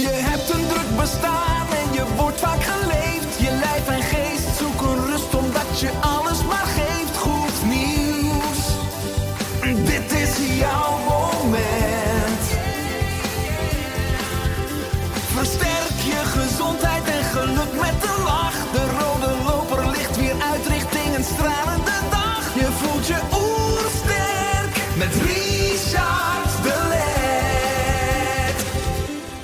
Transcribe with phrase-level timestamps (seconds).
[0.00, 3.40] Je hebt een druk bestaan en je wordt vaak geleefd.
[3.40, 5.90] Je lijf en geest zoeken rust omdat je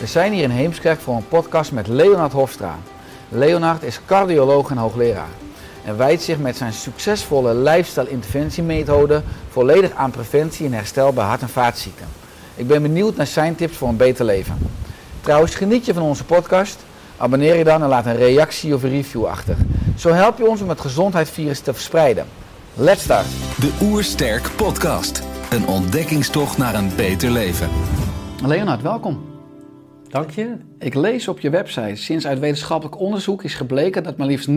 [0.06, 2.78] We zijn hier in Heemskerk voor een podcast met Leonard Hofstra.
[3.28, 5.28] Leonard is cardioloog en hoogleraar
[5.84, 11.48] en wijdt zich met zijn succesvolle lifestyle-interventiemethode volledig aan preventie en herstel bij hart- en
[11.48, 12.06] vaatziekten.
[12.55, 14.58] Ik ben benieuwd naar zijn tips voor een beter leven.
[15.20, 16.84] Trouwens, geniet je van onze podcast?
[17.17, 19.56] Abonneer je dan en laat een reactie of een review achter.
[19.97, 22.27] Zo help je ons om het gezondheidsvirus te verspreiden.
[22.75, 23.27] Let's start!
[23.61, 25.23] De Oersterk Podcast.
[25.50, 27.69] Een ontdekkingstocht naar een beter leven.
[28.42, 29.36] Leonard, welkom.
[30.17, 30.56] Dank je.
[30.78, 34.53] Ik lees op je website, sinds uit wetenschappelijk onderzoek is gebleken dat maar liefst 90%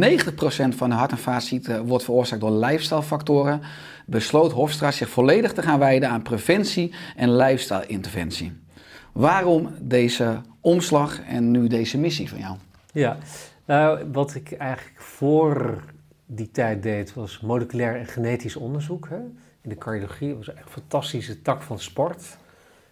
[0.75, 3.61] van de hart- en vaatziekten wordt veroorzaakt door lifestylefactoren,
[4.05, 8.53] besloot Hofstra zich volledig te gaan wijden aan preventie en lifestyle-interventie.
[9.11, 12.55] Waarom deze omslag en nu deze missie van jou?
[12.93, 13.17] Ja,
[13.65, 15.83] nou, wat ik eigenlijk voor
[16.25, 19.19] die tijd deed was moleculair en genetisch onderzoek hè,
[19.61, 20.35] in de cardiologie.
[20.35, 22.37] Was een fantastische tak van sport.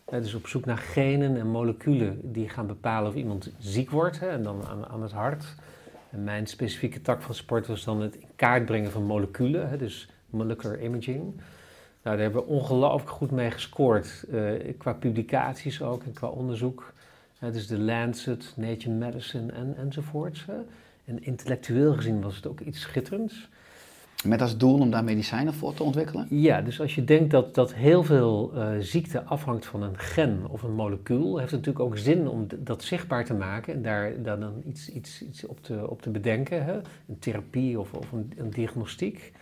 [0.09, 4.27] Dus op zoek naar genen en moleculen die gaan bepalen of iemand ziek wordt hè,
[4.29, 5.55] en dan aan, aan het hart.
[6.09, 9.77] En mijn specifieke tak van sport was dan het in kaart brengen van moleculen, hè,
[9.77, 11.23] dus molecular imaging.
[12.03, 14.43] Nou, daar hebben we ongelooflijk goed mee gescoord, eh,
[14.77, 16.93] qua publicaties ook en qua onderzoek.
[17.43, 20.45] Uh, dus de Lancet, Nature Medicine en, enzovoorts.
[20.45, 20.55] Hè.
[21.05, 23.49] En intellectueel gezien was het ook iets schitterends.
[24.25, 26.27] Met als doel om daar medicijnen voor te ontwikkelen?
[26.29, 30.39] Ja, dus als je denkt dat, dat heel veel uh, ziekte afhangt van een gen
[30.49, 34.39] of een molecuul, heeft het natuurlijk ook zin om dat zichtbaar te maken en daar,
[34.39, 36.65] dan iets, iets, iets op, te, op te bedenken.
[36.65, 36.75] Hè?
[37.07, 39.33] Een therapie of, of een, een diagnostiek.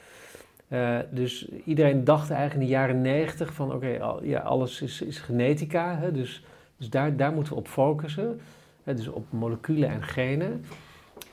[0.70, 5.20] Uh, dus iedereen dacht eigenlijk in de jaren negentig van oké, ja, alles is, is
[5.20, 6.12] genetica, hè?
[6.12, 6.44] dus,
[6.78, 8.40] dus daar, daar moeten we op focussen.
[8.84, 8.94] Hè?
[8.94, 10.66] Dus op moleculen en genen.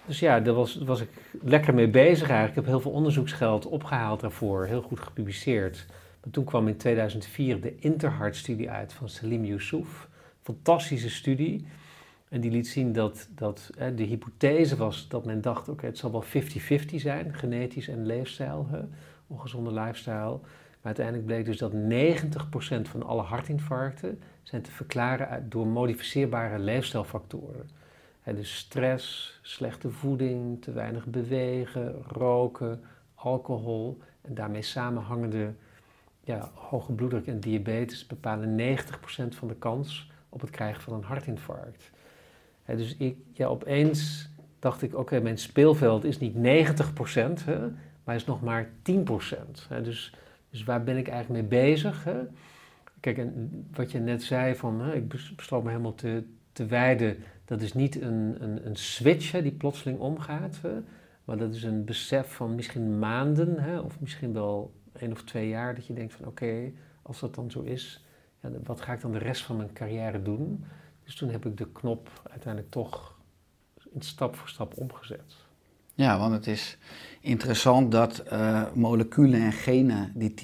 [0.06, 1.08] Dus ja, daar was, was ik
[1.42, 2.48] lekker mee bezig eigenlijk.
[2.48, 5.86] Ik heb heel veel onderzoeksgeld opgehaald daarvoor, heel goed gepubliceerd.
[6.22, 10.08] Maar toen kwam in 2004 de Interheart-studie uit van Salim Youssouf.
[10.42, 11.66] Fantastische studie.
[12.28, 15.98] En die liet zien dat, dat hè, de hypothese was dat men dacht, oké, het
[15.98, 16.26] zal wel 50-50
[16.94, 18.80] zijn, genetisch en leefstijl, hè,
[19.26, 20.38] ongezonde lifestyle.
[20.40, 27.68] Maar uiteindelijk bleek dus dat 90% van alle hartinfarcten zijn te verklaren door modificeerbare leefstijlfactoren.
[28.24, 32.80] Dus stress, slechte voeding, te weinig bewegen, roken,
[33.14, 35.52] alcohol en daarmee samenhangende
[36.24, 41.02] ja, hoge bloeddruk en diabetes bepalen 90% van de kans op het krijgen van een
[41.02, 41.90] hartinfarct.
[42.66, 46.38] Dus ik, ja, opeens dacht ik, oké, mijn speelveld is niet 90%,
[47.44, 47.58] hè,
[48.04, 48.70] maar is nog maar 10%.
[49.68, 49.82] Hè.
[49.82, 50.14] Dus,
[50.50, 52.06] dus waar ben ik eigenlijk mee bezig?
[53.00, 57.60] Kijk, en wat je net zei, van, ik besloot me helemaal te, te wijden dat
[57.60, 60.80] is niet een, een, een switch die plotseling omgaat, hè,
[61.24, 65.48] maar dat is een besef van misschien maanden hè, of misschien wel één of twee
[65.48, 66.72] jaar dat je denkt van oké,
[67.02, 68.04] als dat dan zo is,
[68.40, 70.64] ja, wat ga ik dan de rest van mijn carrière doen?
[71.04, 73.20] Dus toen heb ik de knop uiteindelijk toch
[73.98, 75.34] stap voor stap omgezet.
[75.94, 76.78] Ja, want het is
[77.20, 80.34] interessant dat uh, moleculen en genen die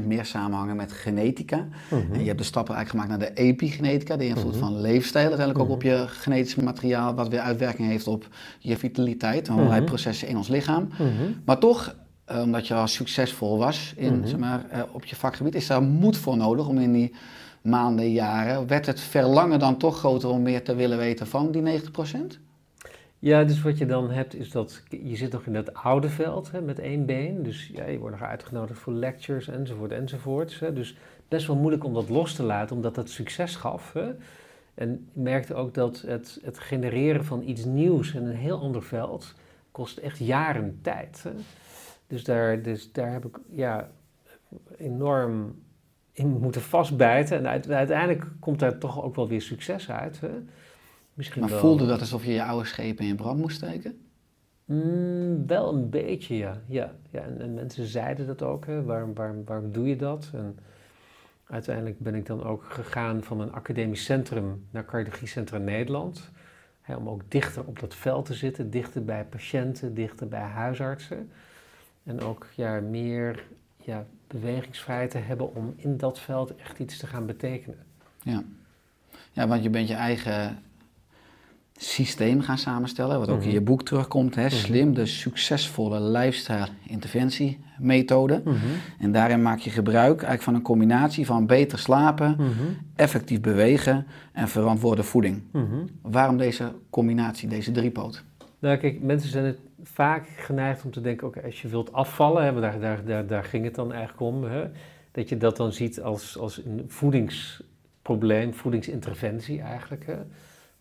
[0.00, 1.56] 10% meer samenhangen met genetica.
[1.56, 2.12] Mm -hmm.
[2.12, 4.68] En je hebt de stappen eigenlijk gemaakt naar de epigenetica, de invloed mm -hmm.
[4.68, 8.28] van leefstijl, uiteindelijk ook op je genetisch materiaal, wat weer uitwerking heeft op
[8.58, 10.88] je vitaliteit en allerlei processen in ons lichaam.
[11.44, 11.94] Maar toch,
[12.30, 15.82] uh, omdat je al succesvol was in, zeg maar, uh, op je vakgebied, is daar
[15.82, 17.14] moed voor nodig om in die
[17.62, 21.62] maanden, jaren, werd het verlangen dan toch groter om meer te willen weten van die
[21.62, 22.38] 90%?
[23.24, 26.50] Ja, dus wat je dan hebt is dat je zit nog in dat oude veld
[26.50, 27.42] hè, met één been.
[27.42, 30.60] Dus ja, je wordt nog uitgenodigd voor lectures enzovoort enzovoort.
[30.74, 30.96] Dus
[31.28, 33.92] best wel moeilijk om dat los te laten, omdat dat succes gaf.
[33.92, 34.12] Hè.
[34.74, 38.82] En je merkte ook dat het, het genereren van iets nieuws in een heel ander
[38.82, 39.34] veld
[39.70, 41.22] kost echt jaren tijd.
[41.22, 41.32] Hè.
[42.06, 43.90] Dus, daar, dus daar heb ik ja,
[44.76, 45.62] enorm
[46.12, 47.38] in moeten vastbijten.
[47.38, 50.20] En uiteindelijk komt daar toch ook wel weer succes uit.
[50.20, 50.30] Hè.
[51.14, 51.58] Misschien Maar wel.
[51.60, 53.98] voelde dat alsof je je oude schepen in brand moest steken?
[54.64, 56.60] Mm, wel een beetje, ja.
[56.66, 58.66] ja, ja en, en mensen zeiden dat ook.
[58.66, 58.82] Hè.
[58.82, 60.30] Waarom, waarom, waarom doe je dat?
[60.34, 60.58] En
[61.46, 66.30] uiteindelijk ben ik dan ook gegaan van een academisch centrum naar Cardiologiecentrum Nederland.
[66.80, 71.30] Hè, om ook dichter op dat veld te zitten, dichter bij patiënten, dichter bij huisartsen.
[72.02, 73.44] En ook ja, meer
[73.76, 77.78] ja, bewegingsvrijheid te hebben om in dat veld echt iets te gaan betekenen.
[78.22, 78.42] Ja.
[79.32, 80.62] ja, want je bent je eigen
[81.76, 83.54] systeem gaan samenstellen, wat ook in Mhm.
[83.54, 84.34] je boek terugkomt.
[84.34, 84.48] Hè?
[84.50, 88.42] Slim, de succesvolle lifestyle interventiemethode.
[88.98, 92.36] En daarin maak je gebruik eigenlijk van een combinatie van beter slapen,
[92.96, 95.42] effectief bewegen en verantwoorde voeding.
[95.52, 95.64] Mhm.
[96.02, 98.24] Waarom deze combinatie, deze driepoot?
[98.58, 102.44] Nou, kijk, mensen zijn het vaak geneigd om te denken: oké, als je wilt afvallen,
[102.44, 104.64] hè, daar, daar, daar, daar ging het dan eigenlijk om, hè,
[105.12, 110.14] dat je dat dan ziet als, als een voedingsprobleem, voedingsinterventie eigenlijk, hè,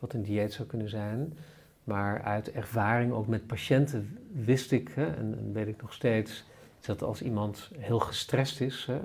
[0.03, 1.37] wat een dieet zou kunnen zijn.
[1.83, 6.43] Maar uit ervaring ook met patiënten wist ik, hè, en, weet ik nog steeds,
[6.79, 8.99] dat als iemand heel gestrest is, hè,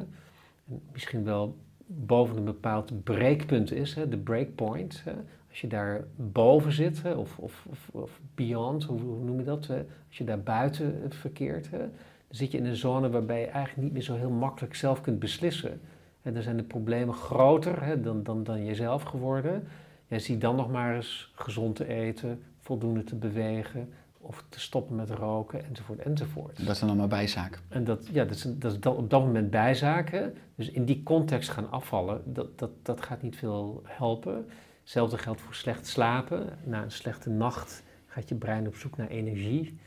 [0.69, 1.56] en misschien wel
[1.87, 5.03] boven een bepaald breekpunt is, hè, de breakpoint,
[5.49, 9.71] als je daar boven zit, of, of, of, beyond, hoe, noem je dat?
[10.09, 11.91] als je daar buiten verkeert, dan
[12.29, 15.19] zit je in een zone waarbij je eigenlijk niet meer zo heel makkelijk zelf kunt
[15.19, 15.81] beslissen.
[16.23, 19.69] En dan zijn de problemen groter dan, dan, dan jezelf geworden.
[20.09, 24.97] Ja, zie dan nog maar eens gezond te eten, voldoende te bewegen, of te stoppen
[24.97, 26.57] met roken, enzovoort, enzovoort.
[26.67, 27.61] Dat is dan allemaal bijzaak.
[27.69, 30.35] En dat, ja, dat is, dat is op dat moment bijzaken.
[30.55, 34.47] Dus in die context gaan afvallen, dat, dat, dat gaat niet veel helpen.
[34.81, 36.59] Hetzelfde geldt voor slecht slapen.
[36.65, 39.79] Na een slechte nacht gaat je brein op zoek naar energie.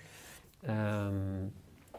[0.61, 1.43] Ehm,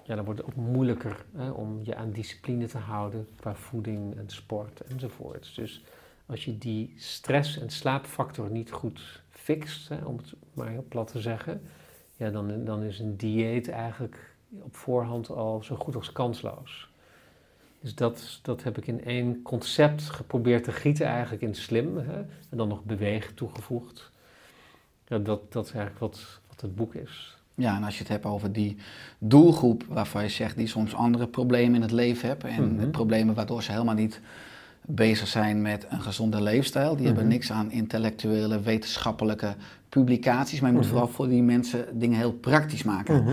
[0.05, 4.17] ja, dan wordt het ook moeilijker hè, om je aan discipline te houden qua voeding
[4.17, 5.53] en sport enzovoort.
[5.55, 5.85] Dus
[6.27, 11.11] als je die stress- en slaapfactor niet goed fixt, hè, om het maar heel plat
[11.13, 11.63] te zeggen,
[12.17, 16.91] ja, dan, dan is een dieet eigenlijk op voorhand al zo goed als kansloos.
[17.81, 21.97] Dus dat, dat heb ik in één concept geprobeerd te gieten, eigenlijk in slim.
[21.99, 22.17] Hè?
[22.49, 24.11] En dan nog bewegen toegevoegd.
[25.09, 27.37] Ja, dat, dat is eigenlijk wat, wat het boek is.
[27.55, 28.77] Ja, en als je het hebt over die
[29.19, 32.91] doelgroep waarvan je zegt die soms andere problemen in het leven hebben en Mhm.
[32.91, 34.21] problemen waardoor ze helemaal niet
[34.87, 36.97] bezig zijn met een gezonde leefstijl.
[36.97, 37.33] Die hebben Mhm.
[37.33, 39.55] niks aan intellectuele, wetenschappelijke
[39.89, 40.93] publicaties, maar je moet Mhm.
[40.95, 43.25] vooral voor die mensen dingen heel praktisch maken.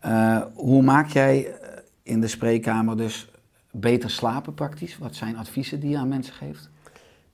[0.00, 1.68] Eh, hoe maak jij eh,
[2.02, 3.30] in de spreekkamer dus
[3.70, 4.98] beter slapen praktisch?
[4.98, 6.70] Wat zijn adviezen die je aan mensen geeft?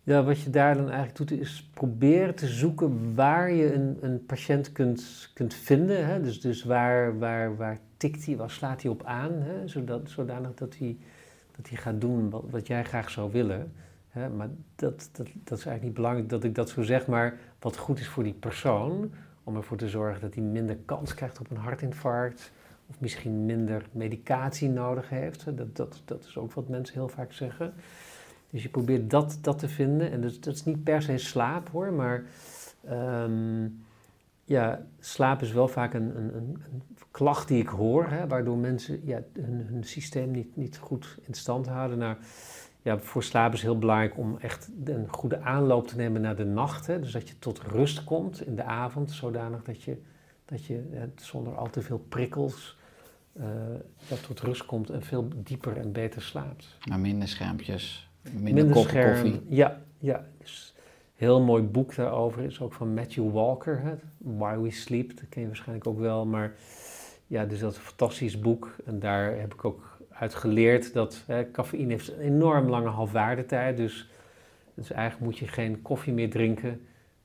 [0.03, 4.25] Ja, wat je daar dan eigenlijk doet, is proberen te zoeken waar je een, een
[4.27, 6.07] patiënt kunt, kunt vinden.
[6.07, 6.21] Hè?
[6.23, 9.69] Dus, dus waar, waar, waar tikt hij, waar slaat hij op aan, hè?
[9.69, 10.97] Zodat, zodanig dat hij,
[11.59, 13.73] dat hij gaat doen wat, jij graag zou willen.
[14.09, 14.29] Hè?
[14.29, 17.77] Maar dat, dat, dat is eigenlijk niet belangrijk dat ik dat zo zeg, maar wat
[17.77, 19.13] goed is voor die persoon,
[19.45, 22.53] om ervoor te zorgen dat hij minder kans krijgt op een hartinfarct,
[22.91, 25.57] of misschien minder medicatie nodig heeft.
[25.57, 27.73] Dat, dat, dat is ook wat mensen heel vaak zeggen.
[28.51, 30.11] Dus je probeert dat, dat te vinden.
[30.11, 32.25] En dat, dat is niet per se slaap hoor, maar
[32.85, 33.67] ehm,
[34.49, 38.57] ja, slaap is wel vaak een, een, een, een klacht die ik hoor, hè, waardoor
[38.57, 41.99] mensen ja, hun, hun systeem niet, niet goed in stand houden.
[41.99, 42.17] Nou,
[42.83, 46.45] ja, voor slaap is heel belangrijk om echt een goede aanloop te nemen naar de
[46.45, 46.87] nacht.
[46.87, 50.03] Hè, dus dat je tot rust komt in de avond, zodanig dat je,
[50.45, 52.77] dat je zonder al te veel prikkels
[54.09, 56.77] ja, tot rust komt en veel dieper en beter slaapt.
[56.89, 59.23] Maar minder schermpjes, minder, scherm.
[59.23, 59.43] koffie.
[59.49, 60.27] Ja, ja.
[60.39, 60.75] Dus
[61.19, 63.95] heel mooi boek daarover is ook van Matthew Walker, hè?
[64.19, 65.17] Why We Sleep.
[65.17, 66.27] Dat ken je waarschijnlijk ook wel.
[66.27, 66.53] Maar
[67.27, 68.77] ja, dus dat is een fantastisch boek.
[68.85, 73.77] En daar heb ik ook uit geleerd dat hè, cafeïne heeft een enorm lange halfwaardetijd.
[73.77, 74.09] Dus,
[74.75, 76.81] dus eigenlijk moet je geen koffie meer drinken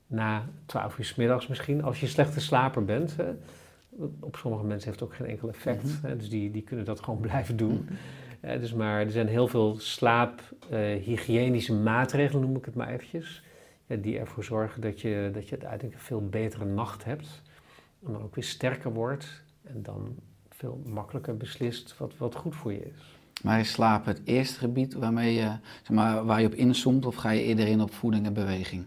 [0.08, 3.16] na 12 uur 's middags misschien, als je slechte slaper bent.
[3.18, 3.32] Hè.
[4.20, 5.84] Op sommige mensen heeft het ook geen enkel effect.
[5.84, 6.08] Mhm.
[6.08, 7.88] hè, dus die, die kunnen dat gewoon blijven doen.
[8.40, 13.44] Eh, dus maar er zijn heel veel slaaphygiënische maatregelen, noem ik het maar eventjes.
[13.86, 17.42] Ja, die ervoor zorgen dat je, dat je uiteindelijk een veel betere nacht hebt.
[18.06, 19.44] En dan ook weer sterker wordt.
[19.64, 20.16] En dan
[20.50, 23.18] veel makkelijker beslist wat, wat goed voor je is.
[23.44, 27.16] Maar is slaap het eerste gebied waarmee je, zeg maar, waar je op inzoomt of
[27.16, 28.86] ga je eerder in op voeding en beweging?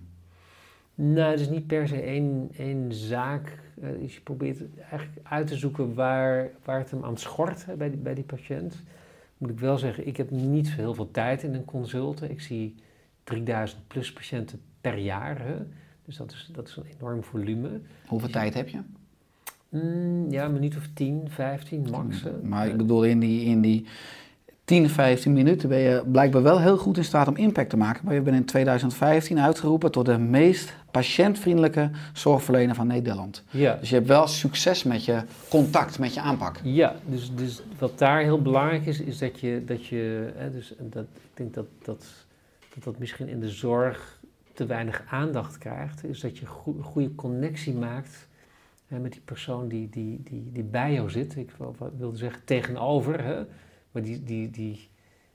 [0.95, 3.59] Nou, het is niet per se één, één zaak.
[3.81, 4.61] Eh, dus je probeert
[4.91, 8.25] eigenlijk uit te zoeken waar, waar het hem aan schort hè, bij, die, bij die
[8.25, 8.83] patiënt.
[9.38, 12.23] Moet ik wel zeggen, ik heb niet heel veel tijd in een consult.
[12.23, 12.75] Ik zie
[13.25, 15.38] 3000 plus patiënten per jaar.
[15.38, 15.55] Hè.
[16.05, 17.69] Dus dat is, dat is een enorm volume.
[18.07, 18.35] Hoeveel Ja.
[18.35, 18.78] tijd heb je?
[19.69, 22.23] Mm, ja, een minuut of 10, 15 max.
[22.23, 22.31] hè.
[22.43, 23.87] Maar ik bedoel in die, in die
[24.64, 28.05] 10, 15 minuten ben je blijkbaar wel heel goed in staat om impact te maken.
[28.05, 33.43] Maar je bent in 2015 uitgeroepen tot de meest patiëntvriendelijke zorgverlener van Nederland.
[33.50, 33.76] Ja.
[33.81, 36.61] Dus je hebt wel succes met je contact, met je aanpak.
[36.62, 40.73] Ja, dus, dus wat daar heel belangrijk is, is dat je, dat je hè, dus
[40.78, 42.05] dat, ik denk dat dat,
[42.75, 44.15] dat dat misschien in de zorg
[44.57, 48.29] te weinig aandacht krijgt, is dat je een goede connectie maakt
[48.87, 51.37] hè, met die persoon die, die, die, die bij jou zit.
[51.37, 51.51] Ik
[51.97, 53.45] wilde zeggen tegenover, hè,
[53.91, 54.89] maar die, die, die,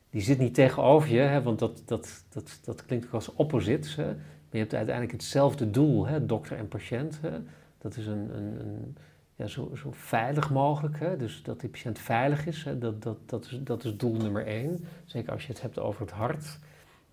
[0.10, 3.96] die zit niet tegenover je, hè, want dat, dat, dat, dat klinkt ook als opposites.
[3.96, 4.06] Hè.
[4.06, 7.20] Maar je hebt uiteindelijk hetzelfde doel, hè, dokter en patiënt.
[7.22, 7.40] Hè.
[7.78, 8.98] Dat is een, een, een
[9.36, 11.00] ja, zo, zo, veilig mogelijk.
[11.00, 11.18] Hè.
[11.18, 12.66] Dus dat die patiënt veilig is.
[12.80, 14.86] Dat, dat, dat, is, dat is doel nummer één.
[15.06, 16.60] Zeker als je het hebt over het hart.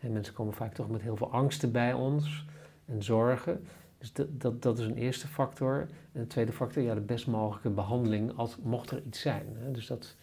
[0.01, 2.45] En mensen komen vaak toch met heel veel angsten bij ons
[2.85, 3.67] en zorgen.
[3.99, 5.87] Dus dat, dat, dat is een eerste factor.
[6.13, 9.47] En de tweede factor, ja, de best mogelijke behandeling als mocht er iets zijn.
[9.55, 9.71] Hè.
[9.71, 10.17] Dus dat,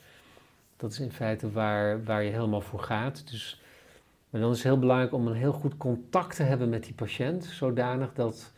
[0.77, 3.31] dat is in feite waar, waar je helemaal voor gaat.
[3.31, 3.61] Dus,
[4.29, 6.93] maar dan is het heel belangrijk om een heel goed contact te hebben met die
[6.93, 8.53] patiënt, zodanig dat,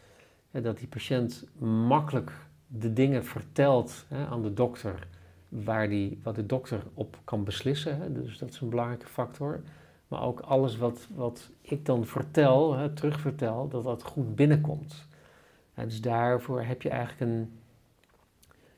[0.51, 1.45] dat die patiënt
[1.87, 2.31] makkelijk
[2.67, 5.07] de dingen vertelt hè, aan de dokter
[5.49, 8.01] waar die, wat de dokter op kan beslissen.
[8.01, 8.11] Hè.
[8.11, 9.61] Dus dat is een belangrijke factor.
[10.07, 15.07] Maar ook alles wat, wat ik dan vertel, hè, terugvertel, dat dat goed binnenkomt.
[15.73, 17.59] dus daarvoor heb je eigenlijk een,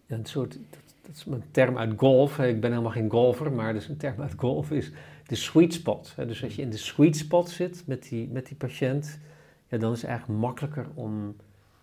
[0.07, 0.57] een soort,
[1.01, 2.39] dat is een term uit golf.
[2.39, 4.91] Ik ben helemaal geen golfer, maar dus een term uit golf is
[5.27, 6.13] de sweet spot.
[6.15, 9.19] Dus als je in de sweet spot zit met die, met die patiënt,
[9.67, 11.35] ja, dan is het eigenlijk makkelijker om,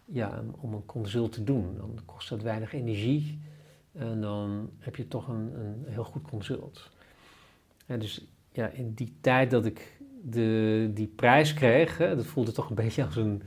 [0.04, 1.74] ja, om een consult te doen.
[1.76, 3.40] Dan kost het weinig energie
[3.92, 6.90] en dan heb je toch een, een heel goed consult.
[7.86, 8.26] Dus
[8.56, 12.74] ja, in die tijd dat ik de, die prijs kreeg, hè, dat voelde toch een
[12.74, 13.42] beetje als een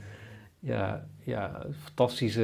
[0.58, 2.42] ja, ja, fantastische,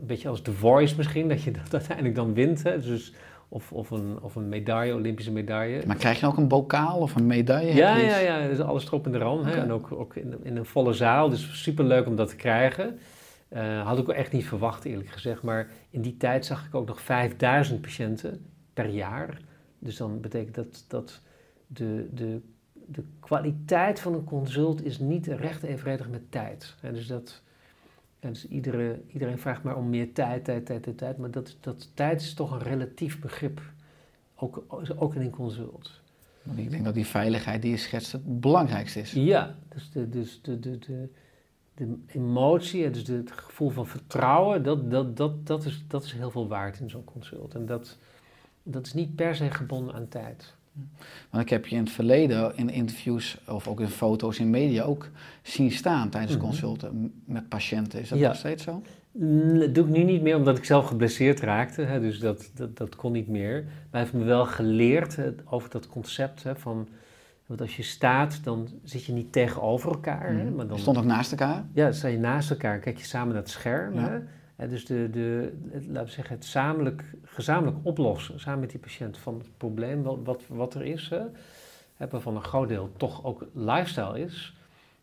[0.00, 2.62] een beetje als The Voice misschien, dat je dat uiteindelijk dan wint.
[2.62, 2.80] Hè?
[2.80, 3.14] Dus,
[3.48, 5.82] of, of, een, of een medaille, Olympische medaille.
[5.86, 7.74] Maar krijg je ook een bokaal of een medaille?
[7.74, 9.38] Ja, ja, ja, dus alles erop en eraan.
[9.38, 9.52] Okay.
[9.52, 9.60] Hè?
[9.60, 12.98] En ook, ook in, in, een volle zaal, dus super leuk om dat te krijgen.
[13.52, 15.42] Uh, had ik ook echt niet verwacht, eerlijk gezegd.
[15.42, 19.40] Maar in die tijd zag ik ook nog 5000 patiënten per jaar.
[19.78, 21.20] Dus dan betekent dat dat
[21.72, 22.40] de, de
[22.92, 26.74] de kwaliteit van een consult is niet recht evenredig met tijd.
[26.80, 27.42] En dus dat,
[28.20, 31.18] dus iedere, iedereen vraagt maar om meer tijd, tijd, tijd, tijd, tijd.
[31.18, 33.60] Maar dat, dat tijd is toch een relatief begrip,
[34.34, 34.64] ook,
[34.96, 36.00] ook in een consult.
[36.54, 39.12] Ik denk dat die veiligheid die je schetst het belangrijkste is.
[39.12, 41.08] Ja, dus de, dus de, de, de,
[41.74, 46.30] de emotie, dus het gevoel van vertrouwen, dat, dat, dat, dat, is, dat is heel
[46.30, 47.54] veel waard in zo'n consult.
[47.54, 47.98] En dat,
[48.62, 50.58] dat is niet per se gebonden aan tijd.
[51.30, 54.82] Want ik heb je in het verleden in interviews of ook in foto's in media
[54.82, 55.10] ook
[55.42, 58.00] zien staan tijdens mm consulten met patiënten.
[58.00, 58.82] Is dat nog steeds zo?
[59.58, 62.76] Dat doe ik nu niet meer omdat ik zelf geblesseerd raakte, hè, dus dat, dat,
[62.76, 63.62] dat kon niet meer.
[63.62, 66.88] Maar hij heeft me wel geleerd hè, over dat concept hè, van,
[67.46, 70.32] want als je staat, dan zit je niet tegenover elkaar.
[70.32, 71.64] Hè, maar dan, je stond ook naast elkaar?
[71.72, 73.96] Ja, dan sta je naast elkaar, kijk je samen naar het scherm.
[73.96, 74.18] Hè,
[74.68, 79.38] dus de, de, laten we zeggen, het gezamenlijk, gezamenlijk oplossen, samen met die patiënt van
[79.38, 84.20] het probleem wat, wat, wat er is, hè, waarvan een groot deel toch ook lifestyle
[84.20, 84.56] is,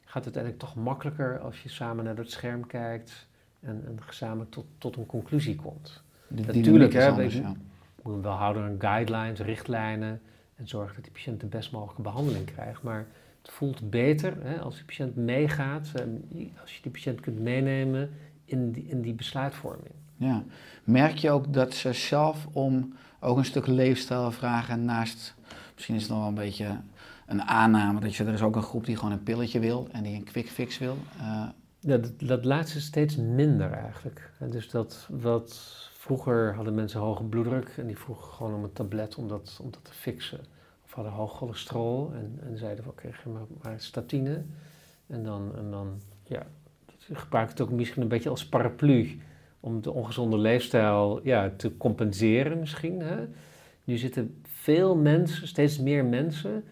[0.05, 3.27] gaat het uiteindelijk toch makkelijker als je samen naar dat scherm kijkt
[3.59, 6.01] en, en gezamenlijk tot, tot een conclusie komt.
[6.27, 7.55] Natuurlijk, hè, anders, je, ja.
[8.03, 10.21] moet wel houden aan guidelines, richtlijnen
[10.55, 12.81] en zorgen dat die patiënt de best mogelijke behandeling krijgt.
[12.81, 13.07] Maar
[13.41, 15.91] het voelt beter hè, als die patiënt meegaat,
[16.61, 18.09] als je die patiënt kunt meenemen
[18.48, 19.94] in die, in die besluitvorming.
[20.16, 20.44] Ja.
[20.84, 25.36] Merk je ook dat ze zelf om ook een stuk leefstijl vragen naast,
[25.74, 26.80] misschien is het nog wel een beetje
[27.25, 30.04] een aanname, dat je, er is ook een groep die gewoon een pilletje wil en
[30.04, 30.98] die een quick fix wil.
[31.18, 31.48] Uh,
[31.80, 34.32] ja, dat, dat laatste steeds minder eigenlijk.
[34.50, 35.56] Dus dat wat
[35.94, 39.72] vroeger hadden mensen hoge bloeddruk en die vroegen gewoon om een tablet om dat, om
[39.72, 40.39] dat te fixen.
[40.86, 44.44] Of hadden hoog cholesterol en, en zeiden van oké, okay, maar, maar statine.
[45.08, 46.46] En dan, en dan ja,
[47.13, 49.19] gebruik het ook misschien een beetje als paraplu
[49.59, 52.99] om de ongezonde leefstijl ja, te compenseren misschien.
[52.99, 53.27] Hè.
[53.83, 56.63] Nu zitten veel mensen, steeds meer mensen,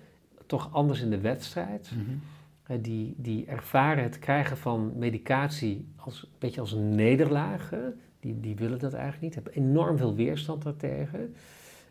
[0.45, 1.91] toch anders in de wedstrijd.
[1.95, 2.81] Mhm.
[2.81, 7.73] die, die ervaren het krijgen van medicatie als, een beetje als een nederlaag.
[8.19, 11.35] Die, die willen dat eigenlijk niet, hebben enorm veel weerstand daartegen.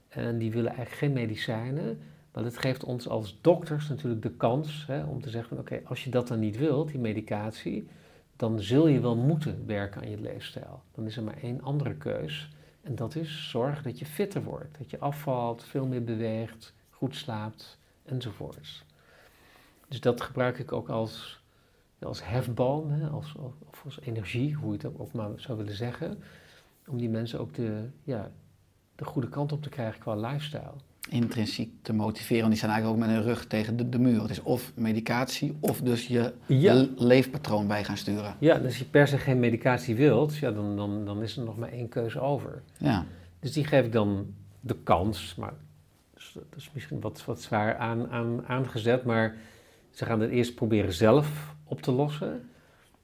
[0.08, 1.98] En die willen eigenlijk geen medicijnen.
[2.32, 6.04] Maar dat geeft ons als dokters natuurlijk de kans hè, om te zeggen oké, als
[6.04, 7.86] je dat dan niet wilt, die medicatie,
[8.37, 10.83] dan zul je wel moeten werken aan je leefstijl.
[10.95, 12.49] Dan is er maar één andere keus.
[12.83, 14.79] En dat is zorg dat je fitter wordt.
[14.79, 18.85] Dat je afvalt, veel meer beweegt, goed slaapt enzovoorts.
[19.88, 21.43] Dus dat gebruik ik ook als,
[22.03, 23.35] als hefboom, hè, als,
[23.69, 26.23] of als energie, hoe je het ook maar zou willen zeggen.
[26.87, 28.31] Om die mensen ook de, ja,
[28.95, 30.75] de goede kant op te krijgen qua lifestyle.
[31.11, 32.38] Intrinsiek te motiveren.
[32.40, 34.20] Want die staan eigenlijk ook met hun rug tegen de, de muur.
[34.23, 36.87] Het is of medicatie of dus je Ja.
[36.96, 38.34] leefpatroon bij gaan sturen.
[38.38, 41.44] Ja, dus als je per se geen medicatie wilt, ja, dan, dan, dan is er
[41.44, 42.62] nog maar één keuze over.
[42.78, 43.04] Ja,
[43.40, 44.26] Dus die geef ik dan
[44.61, 45.52] de kans, maar
[46.34, 49.37] dat is misschien wat, wat zwaar aan, aan, aangezet, maar
[49.90, 52.49] ze gaan het eerst proberen zelf op te lossen.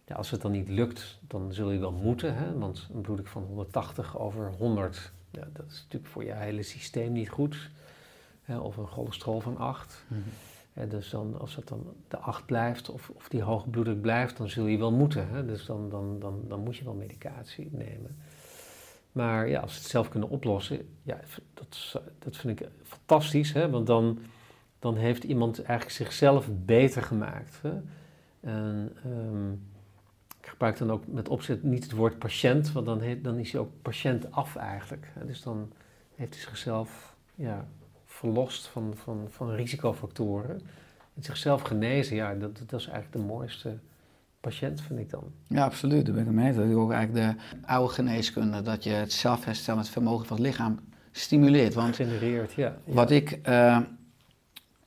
[0.06, 2.58] Ja, als het dan niet lukt, dan zul je wel moeten, hè?
[2.58, 7.12] want een bloeddruk van 180 over 100, ja, dat is natuurlijk voor je hele systeem
[7.12, 7.70] niet goed.
[8.50, 8.58] Hè?
[8.58, 10.04] Of een cholesterol van 8.
[10.72, 14.36] Ja, dus dan, als het dan de 8 blijft of, of die hoge bloeddruk blijft,
[14.36, 15.28] dan zul je wel moeten.
[15.28, 15.46] Hè?
[15.46, 18.16] Dus dan, dan, dan, dan moet je wel medicatie nemen.
[19.12, 21.20] Maar ja, als ze het zelf kunnen oplossen, ja,
[21.54, 23.52] dat, dat vind ik fantastisch.
[23.52, 23.70] Hè?
[23.70, 24.18] Want dan,
[24.78, 27.58] dan heeft iemand eigenlijk zichzelf beter gemaakt.
[27.62, 27.72] Hè?
[28.40, 29.52] En, ehm,
[30.40, 33.52] ik gebruik dan ook met opzet niet het woord patiënt, want dan, heet, dan is
[33.52, 35.10] hij ook patiënt af eigenlijk.
[35.14, 35.26] Hè?
[35.26, 35.72] Dus dan
[36.14, 37.68] heeft hij zichzelf ja,
[38.20, 40.60] verlost van, van, van risicofactoren.
[41.14, 43.78] En zichzelf genezen, ja, dat, dat is eigenlijk de mooiste
[44.40, 45.24] patiënt, vind ik dan.
[45.46, 46.04] ja absoluut.
[46.06, 46.52] Daar ben ik het mee.
[46.52, 48.62] Dat is ook eigenlijk de oude geneeskunde.
[48.62, 50.78] Dat je het zelfherstellend vermogen van het lichaam
[51.10, 51.74] stimuleert.
[51.74, 52.76] Want Genereert, ja.
[52.84, 52.92] ja.
[52.92, 53.78] Wat ik eh,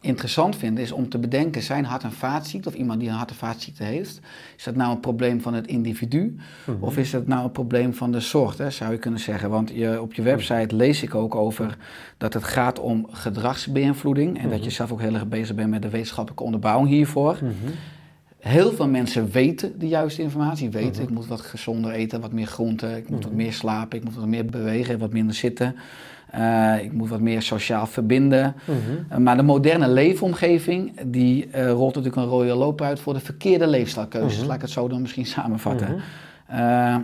[0.03, 3.29] interessant vind is om te bedenken, zijn hart- en vaatziekte of iemand die een hart-
[3.29, 4.19] en vaatziekte heeft,
[4.57, 6.83] is dat nou een probleem van het individu Mhm.
[6.83, 9.49] of is dat nou een probleem van de soort, hè, zou je kunnen zeggen.
[9.49, 11.77] Want je, op je website lees ik ook over
[12.17, 14.73] dat het gaat om gedragsbeïnvloeding en dat je Mhm.
[14.73, 17.37] zelf ook heel erg bezig bent met de wetenschappelijke onderbouwing hiervoor.
[17.41, 17.51] Mhm.
[18.39, 20.69] Heel veel mensen weten de juiste informatie.
[20.69, 24.03] Weten, ik moet wat gezonder eten, wat meer groenten, ik moet wat meer slapen, ik
[24.03, 25.75] moet wat meer bewegen, wat minder zitten.
[26.33, 28.55] Eh, ik moet wat meer sociaal verbinden.
[28.65, 28.77] Mhm.
[29.11, 33.19] Uh, maar de moderne leefomgeving, die eh, rolt natuurlijk een rode loop uit voor de
[33.19, 34.37] verkeerde leefstijlkeuzes.
[34.37, 34.47] Mhm.
[34.47, 36.01] Laat ik het zo dan misschien samenvatten.
[36.49, 37.01] Mhm.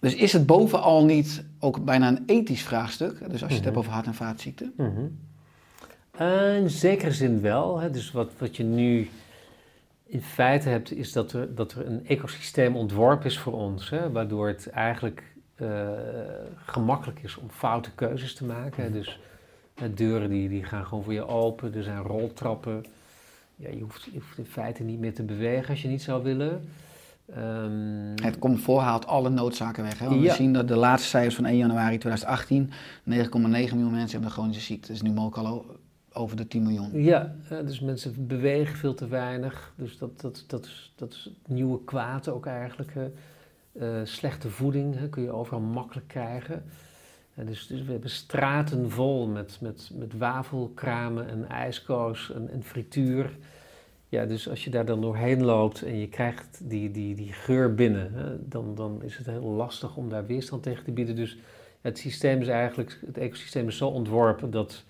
[0.00, 3.30] Dus is het bovenal niet ook bijna een ethisch vraagstuk?
[3.30, 4.72] Dus als je het hebt over hart- en vaatziekten.
[6.10, 7.78] Eh, in zekere zin wel.
[7.78, 7.90] Hè.
[7.90, 9.08] Dus wat, wat je nu
[10.06, 13.90] in feite hebt, is dat er, dat er een ecosysteem ontworpen is voor ons.
[13.90, 15.29] Hè, waardoor het eigenlijk eh,
[16.66, 18.82] gemakkelijk is om foute keuzes te maken.
[18.82, 18.90] hè.
[18.90, 19.18] Dus
[19.74, 21.74] eh, deuren die, die gaan gewoon voor je open.
[21.74, 22.84] Er zijn roltrappen.
[23.56, 26.22] Ja, je, hoeft, je hoeft in feite niet meer te bewegen als je niet zou
[26.22, 26.68] willen.
[27.34, 29.98] Ehm, Het comfort haalt alle noodzaken weg.
[29.98, 30.08] Hè?
[30.08, 30.28] Want Ja.
[30.28, 32.70] We zien dat de laatste cijfers van 1 januari 2018,
[33.04, 34.86] 9,9 miljoen mensen hebben een chronische ziekte.
[34.86, 35.64] Dat is nu mogelijk al
[36.12, 37.02] over de 10 miljoen.
[37.02, 39.72] Ja, eh, dus mensen bewegen veel te weinig.
[39.76, 42.92] Dus dat, dat, dat, is, dat is het nieuwe kwaad ook eigenlijk.
[43.72, 46.64] Eh, slechte voeding hè, kun je overal makkelijk krijgen.
[47.34, 53.36] Eh, dus, dus we hebben straten vol met, met, met wafelkramen en ijskoos en, frituur.
[54.08, 57.74] Ja, dus als je daar dan doorheen loopt en je krijgt die, die, die geur
[57.74, 61.16] binnen, hè, dan, dan is het heel lastig om daar weerstand tegen te bieden.
[61.16, 61.38] Dus
[61.80, 64.84] het systeem is eigenlijk, het ecosysteem is zo ontworpen dat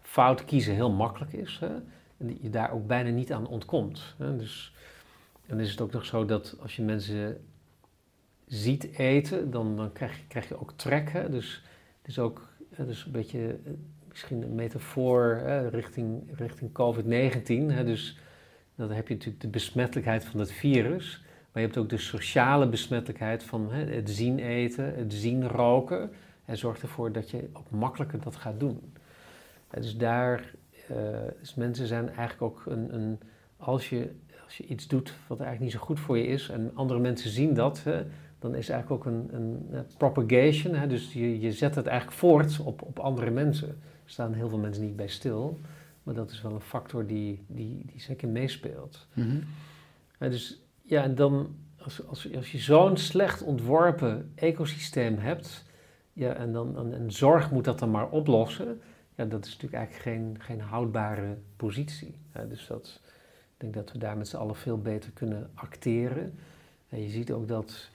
[0.00, 1.58] fout kiezen heel makkelijk is.
[1.60, 1.74] Hè?
[2.16, 4.14] En je daar ook bijna niet aan ontkomt.
[4.16, 4.36] Hè?
[4.36, 4.72] Dus,
[5.46, 7.40] en dan is het ook nog zo dat als je mensen
[8.48, 11.10] ziet eten, dan, dan krijg, je, krijg je ook trek.
[11.10, 11.30] Hè?
[11.30, 11.62] Dus
[11.98, 13.72] het is ook dus een beetje eh,
[14.08, 17.74] misschien een metafoor hè, richting, richting COVID-19.
[17.74, 17.84] Hè?
[17.84, 18.18] Dus
[18.74, 21.22] dan heb je natuurlijk de besmettelijkheid van het virus.
[21.52, 26.10] Maar je hebt ook de sociale besmettelijkheid van hè, het zien eten, het zien roken.
[26.44, 28.92] En zorgt ervoor dat je ook makkelijker dat gaat doen.
[29.70, 30.54] Dus daar,
[30.88, 30.96] eh,
[31.40, 33.18] dus mensen zijn eigenlijk ook een, een
[33.56, 34.10] als, je,
[34.44, 37.30] als je iets doet wat eigenlijk niet zo goed voor je is en andere mensen
[37.30, 38.04] zien dat, hè,
[38.38, 40.74] dan is eigenlijk ook een, een eh, propagation.
[40.74, 43.68] Hè, dus je, je zet het eigenlijk voort op, op andere mensen.
[43.68, 45.60] Er staan heel veel mensen niet bij stil,
[46.02, 49.06] maar dat is wel een factor die, die, die zeker meespeelt.
[50.18, 55.64] Ja, dus ja, en dan als, als, als je zo'n slecht ontworpen ecosysteem hebt,
[56.12, 58.80] ja, en, dan, en, en zorg moet dat dan maar oplossen,
[59.14, 62.14] ja, dat is natuurlijk eigenlijk geen, geen houdbare positie.
[62.34, 66.38] Ja, dus dat, ik denk dat we daar met z'n allen veel beter kunnen acteren.
[66.88, 67.90] En je ziet ook dat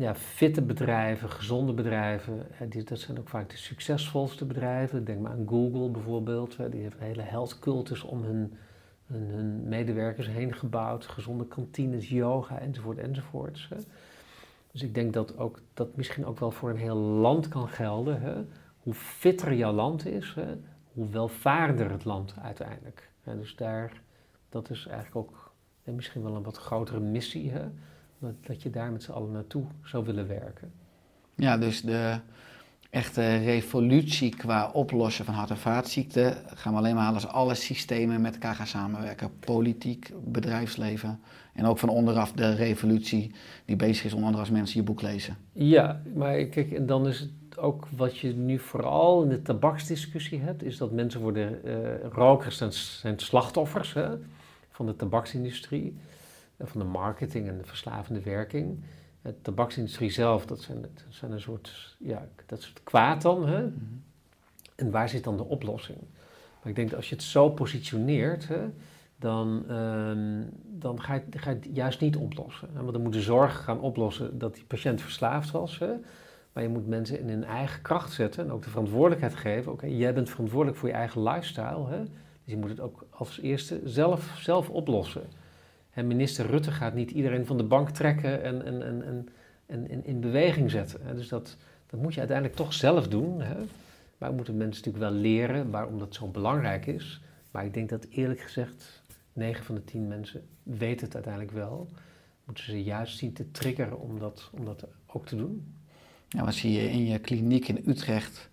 [0.00, 5.04] ja, fitte bedrijven, gezonde bedrijven, die, dat zijn ook vaak de succesvolste bedrijven.
[5.04, 8.54] Denk maar aan Google bijvoorbeeld, die heeft een hele health cultus om hun,
[9.06, 11.06] hun, medewerkers heen gebouwd.
[11.06, 13.68] Gezonde kantines, yoga enzovoort enzovoorts.
[13.68, 13.76] Hè.
[14.72, 18.20] Dus ik denk dat ook, dat misschien ook wel voor een heel land kan gelden.
[18.20, 18.44] Hè.
[18.78, 20.56] Hoe fitter jouw land is, hè,
[20.92, 23.10] hoe welvaarder het land uiteindelijk.
[23.22, 23.38] Hè.
[23.38, 24.00] Dus daar,
[24.48, 25.52] dat is eigenlijk ook
[25.84, 27.50] misschien wel een wat grotere missie.
[27.50, 27.64] Hè.
[28.20, 30.72] Dat, dat je daar met z'n allen naartoe zou willen werken.
[31.34, 32.18] Ja, dus de
[32.90, 37.54] echte revolutie qua oplossen van hart- en vaatziekten gaan we alleen maar halen als alle
[37.54, 39.30] systemen met elkaar gaan samenwerken.
[39.38, 41.20] Politiek, bedrijfsleven
[41.54, 43.32] en ook van onderaf de revolutie
[43.64, 45.36] die bezig is onder andere als mensen je boek lezen.
[45.52, 50.40] Ja, maar kijk, en dan is het ook wat je nu vooral in de tabaksdiscussie
[50.40, 54.08] hebt, is dat mensen worden, eh, rokers zijn, zijn slachtoffers hè,
[54.70, 55.96] van de tabaksindustrie,
[56.68, 58.84] van de marketing en de verslavende werking.
[59.22, 63.48] De tabaksindustrie zelf, dat zijn, dat zijn een soort, ja, dat soort kwaad dan.
[63.48, 63.68] Hè?
[64.74, 65.98] En waar zit dan de oplossing?
[66.60, 68.68] Maar ik denk dat als je het zo positioneert, hè,
[69.16, 72.68] dan, ehm, dan ga, je, ga je het juist niet oplossen.
[72.74, 75.78] Want dan moet de zorg gaan oplossen dat die patiënt verslaafd was.
[75.78, 75.90] Hè?
[76.52, 79.72] Maar je moet mensen in hun eigen kracht zetten en ook de verantwoordelijkheid geven.
[79.72, 81.86] Oké, jij bent verantwoordelijk voor je eigen lifestyle.
[81.88, 81.98] Hè?
[82.00, 82.10] Dus
[82.44, 85.22] je moet het ook als eerste zelf, zelf oplossen.
[85.94, 89.28] Minister Rutte gaat niet iedereen van de bank trekken en, en, en,
[89.66, 91.16] en, in beweging zetten.
[91.16, 93.40] Dus dat, dat moet je uiteindelijk toch zelf doen.
[93.40, 93.56] Hè?
[94.18, 97.20] Maar we moeten mensen natuurlijk wel leren waarom dat zo belangrijk is.
[97.50, 101.88] Maar ik denk dat eerlijk gezegd 9 van de 10 mensen weten het uiteindelijk wel.
[102.44, 105.74] Moeten ze juist zien te triggeren om dat, om dat ook te doen.
[106.28, 108.48] Ja, wat zie je in je kliniek in Utrecht?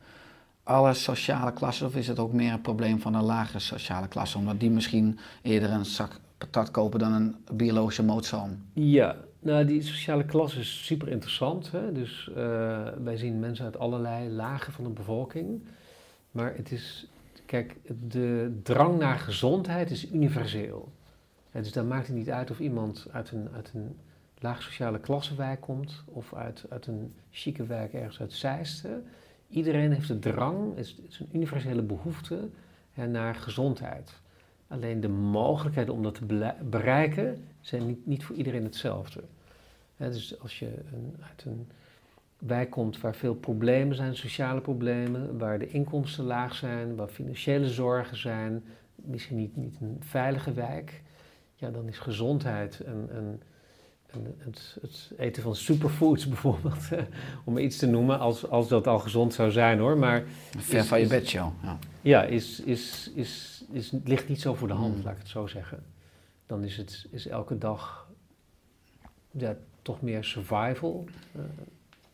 [0.63, 4.37] Alle sociale klassen, of is het ook meer een probleem van een lagere sociale klasse?
[4.37, 8.61] Omdat die misschien eerder een zak patat kopen dan een biologische mootsalm?
[8.73, 11.71] Ja, nou die sociale klasse is super interessant.
[11.71, 11.91] Hè?
[11.91, 12.35] Dus uh,
[13.03, 15.61] wij zien mensen uit allerlei lagen van de bevolking.
[16.31, 17.07] Maar het is,
[17.45, 17.75] kijk,
[18.07, 20.91] de drang naar gezondheid is universeel.
[21.51, 23.95] Ja, dus dan maakt het niet uit of iemand uit een, uit een
[24.39, 29.05] laag sociale klassewijk komt of uit, uit een chique wijk ergens uit Zeisten.
[29.49, 32.49] Iedereen heeft de drang, het is, is een universele behoefte
[32.91, 34.21] hè, naar gezondheid.
[34.67, 39.23] Alleen de mogelijkheden om dat te bereiken zijn niet, niet voor iedereen hetzelfde.
[39.97, 41.67] dus als je een, uit een
[42.37, 47.69] wijk komt waar veel problemen zijn, sociale problemen, waar de inkomsten laag zijn, waar financiële
[47.69, 48.63] zorgen zijn,
[48.95, 51.01] misschien niet, niet een veilige wijk,
[51.55, 53.41] ja, dan is gezondheid een
[54.39, 56.87] het, het, eten van superfoods bijvoorbeeld,
[57.43, 59.97] om iets te noemen, als, als dat al gezond zou zijn hoor.
[59.97, 60.23] Maar
[60.57, 61.51] Ver van je bedshow.
[61.63, 65.03] Ja, ja is, is, is, is, ligt niet zo voor de hand, mm.
[65.03, 65.83] laat ik het zo zeggen.
[66.45, 68.09] Dan is, het, is elke dag
[69.31, 71.05] ja, toch meer survival.
[71.35, 71.41] Uh,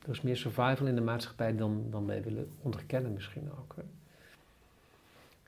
[0.05, 3.75] er is meer survival in de maatschappij dan, dan wij willen onderkennen misschien ook.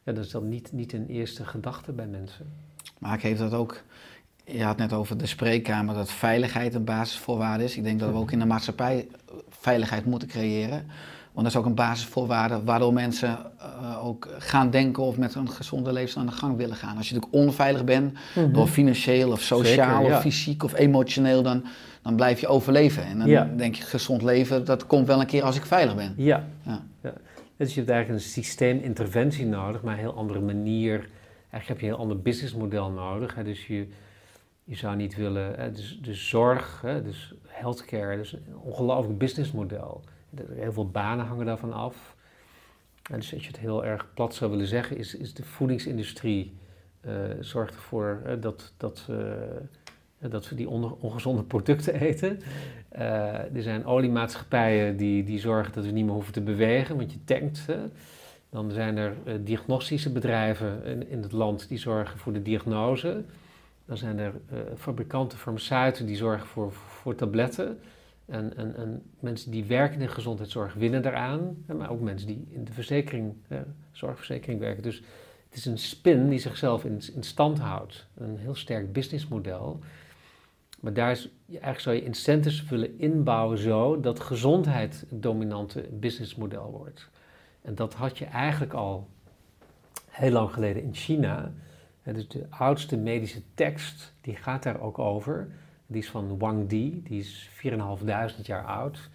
[0.04, 2.54] Ja, dat is dan niet, niet een eerste gedachte bij mensen.
[3.00, 3.84] Maar ik heeft dat ook
[4.46, 7.78] je had net over de spreekkamer dat veiligheid een basisvoorwaarde is.
[7.78, 9.08] Ik denk dat we ook in de maatschappij
[9.50, 10.88] veiligheid moeten creëren.
[11.36, 15.50] Want dat is ook een basisvoorwaarde waardoor mensen uh, ook gaan denken of met een
[15.50, 16.98] gezonde levensstijl aan de gang willen gaan.
[16.98, 21.64] Als je natuurlijk onveilig bent, mm door financieel of sociaal of fysiek of emotioneel, dan,
[22.02, 23.06] dan blijf je overleven.
[23.06, 26.14] En dan denk je, gezond leven, dat komt wel een keer als ik veilig ben.
[26.18, 26.44] Ja.
[26.62, 26.84] ja.
[27.58, 31.10] Dus je hebt eigenlijk een systeeminterventie nodig, maar een heel andere manier.
[31.50, 33.36] Eigenlijk heb je een heel ander businessmodel nodig.
[33.36, 33.44] Hè.
[33.44, 33.88] Dus je
[34.66, 40.04] je zou niet willen, hè, dus, de zorg, hè, dus healthcare, dus een ongelooflijk businessmodel.
[40.54, 42.16] Heel veel banen hangen daarvan af.
[43.12, 46.58] En dus als je het heel erg plat zou willen zeggen, is, is de voedingsindustrie
[47.06, 49.18] uh, zorgt ervoor dat, dat, uh,
[50.20, 52.40] dat we die ongezonde producten eten.
[52.90, 57.24] er zijn oliemaatschappijen die, die zorgen dat we niet meer hoeven te bewegen, want je
[57.24, 57.66] tankt.
[58.50, 63.24] Dan zijn er diagnostische bedrijven in, in het land die zorgen voor de diagnose.
[63.86, 64.34] Dan zijn er
[64.78, 67.80] fabrikanten, farmaceuten die zorgen voor, voor tabletten.
[68.26, 71.64] En, en, en, mensen die werken in gezondheidszorg winnen daaraan.
[71.78, 73.34] Maar ook mensen die in de verzekering,
[73.92, 74.84] zorgverzekering werken.
[74.84, 75.02] Dus
[75.50, 78.08] het is een spin die zichzelf in, in stand houdt.
[78.18, 79.80] Een heel sterk businessmodel.
[80.80, 86.72] Maar daar is, eigenlijk zou je incentives willen inbouwen zo dat gezondheid het dominante businessmodel
[86.72, 87.10] wordt.
[87.62, 89.08] En dat had je eigenlijk al
[90.10, 91.52] heel lang geleden in China
[92.14, 95.48] dus de oudste medische tekst, die gaat daar ook over.
[95.88, 97.50] Die is van Wang Di, die is
[98.38, 99.10] 4.500 jaar oud.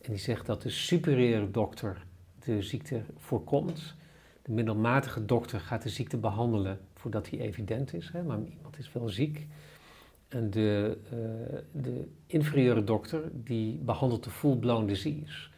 [0.00, 2.04] En die zegt dat de superieure dokter
[2.44, 3.94] de ziekte voorkomt.
[4.42, 8.92] De middelmatige dokter gaat de ziekte behandelen voordat die evident is, hè, maar iemand is
[8.92, 9.46] wel ziek.
[10.28, 15.48] En de, uh, de inferieure dokter die behandelt de full-blown disease.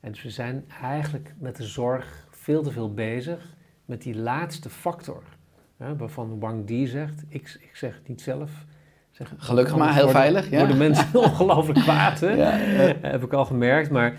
[0.00, 4.70] En dus we zijn eigenlijk met de zorg veel te veel bezig met die laatste
[4.70, 5.22] factor
[5.76, 8.66] waarvan Wang Di zegt, ik, ik zeg het niet zelf.
[9.18, 10.50] Zeg, Gelukkig maar, heel veilig.
[10.50, 10.58] Ja.
[10.58, 12.30] Worden mensen ongelooflijk kwaad, hè?
[12.30, 12.50] Ja,
[13.00, 13.90] heb ik al gemerkt.
[13.90, 14.14] Maar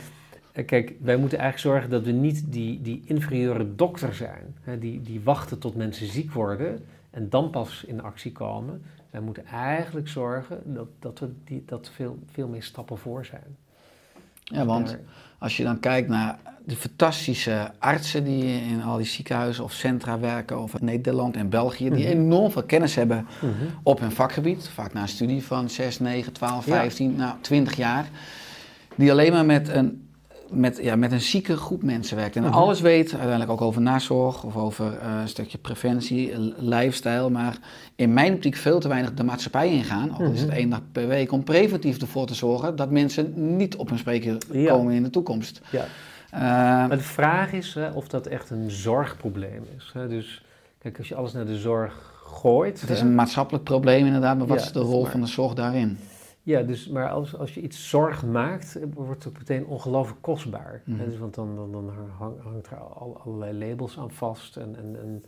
[0.51, 4.55] eh, kijk, wij moeten eigenlijk zorgen dat we niet die, die inferieure dokter zijn.
[4.61, 8.81] Hè, die, die wachten tot mensen ziek worden en dan pas in actie komen.
[9.09, 13.57] Wij moeten eigenlijk zorgen dat, dat we die, dat veel, veel meer stappen voor zijn.
[14.43, 14.97] Ja, want
[15.37, 20.19] als je dan kijkt naar de fantastische artsen die in al die ziekenhuizen of centra
[20.19, 22.17] werken, in Nederland en België, die mhm.
[22.17, 23.53] enorm veel kennis hebben mhm.
[23.83, 24.69] op hun vakgebied.
[24.73, 28.09] Vaak na een studie van 6, 9, 12, 15, nou 20 jaar.
[28.95, 30.09] Die alleen maar met een
[30.51, 32.35] met, ja, met een zieke groep mensen werkt.
[32.35, 32.53] En Mhm.
[32.53, 37.29] alles weet, uiteindelijk ook over nazorg of over eh, een stukje preventie, lifestyle.
[37.29, 37.57] Maar
[37.95, 41.07] in mijn optiek veel te weinig de maatschappij ingaan, al is het één dag per
[41.07, 44.71] week, om preventief ervoor te zorgen dat mensen niet op hun spreker Ja.
[44.71, 45.61] komen in de toekomst.
[45.69, 45.85] Ja.
[46.31, 49.89] Eh, Maar de vraag is hè, of dat echt een zorgprobleem is.
[49.93, 50.07] Hè?
[50.07, 50.45] Dus
[50.77, 52.81] kijk, als je alles naar de zorg gooit.
[52.81, 55.21] het is hè, een maatschappelijk probleem inderdaad, maar wat Ja, is de rol maar- van
[55.21, 55.97] de zorg daarin?
[56.43, 60.81] Ja, dus, maar als, als je iets zorg maakt, eh, wordt het meteen ongelooflijk kostbaar.
[60.85, 60.99] Mhm.
[60.99, 64.75] Hè, dus, want dan, dan, dan hang- hangt er al, allerlei labels aan vast en,
[64.77, 65.23] en, en,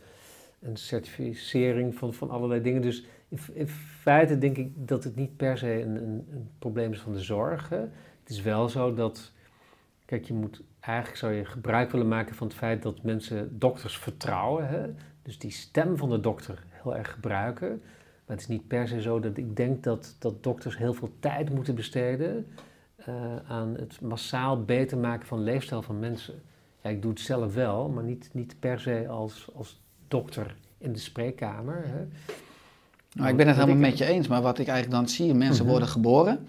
[0.59, 2.81] en certificering van, van allerlei dingen.
[2.81, 3.67] Dus in, in
[3.99, 7.19] feite denk ik dat het niet per se een, een, een probleem is van de
[7.21, 7.69] zorg.
[7.69, 7.79] Hè.
[8.21, 9.31] Het is wel zo dat,
[10.05, 13.97] kijk, je moet eigenlijk zou je gebruik willen maken van het feit dat mensen dokters
[13.97, 14.67] vertrouwen.
[14.67, 14.89] Hè.
[15.21, 17.69] Dus die stem van de dokter heel erg gebruiken.
[18.25, 21.11] Maar het is niet per se zo dat ik denk dat, dat dokters heel veel
[21.19, 22.47] tijd moeten besteden
[22.95, 26.41] eh, aan het massaal beter maken van leefstijl van mensen.
[26.81, 30.93] Ja, ik doe het zelf wel, maar niet, niet per se als, als dokter in
[30.93, 31.83] de spreekkamer.
[31.85, 32.07] Hè.
[33.15, 35.61] Nou, ik ben het helemaal met je eens, maar wat ik eigenlijk dan zie, mensen
[35.63, 35.71] Mhm.
[35.71, 36.39] worden geboren,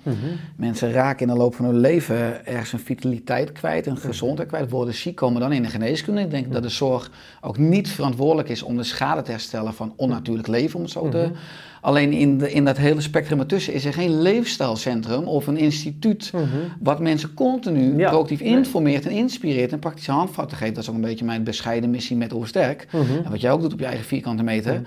[0.56, 4.70] mensen raken in de loop van hun leven ergens een vitaliteit kwijt, een gezondheid kwijt,
[4.70, 6.20] worden ziek, komen dan in de geneeskunde.
[6.20, 9.92] Ik denk dat de zorg ook niet verantwoordelijk is om de schade te herstellen van
[9.96, 11.16] onnatuurlijk leven, om het zo te...
[11.18, 11.32] Mhm.
[11.80, 16.32] Alleen in, de, in dat hele spectrum ertussen is er geen leefstijlcentrum of een instituut
[16.80, 18.08] wat mensen continu Ja.
[18.10, 18.48] proactief Nee.
[18.50, 20.74] informeert en inspireert en praktische handvatten geeft.
[20.74, 22.86] Dat is ook een beetje mijn bescheiden missie met Oersterk.
[22.92, 23.02] Mhm.
[23.24, 24.82] En wat jij ook doet op je eigen vierkante meter.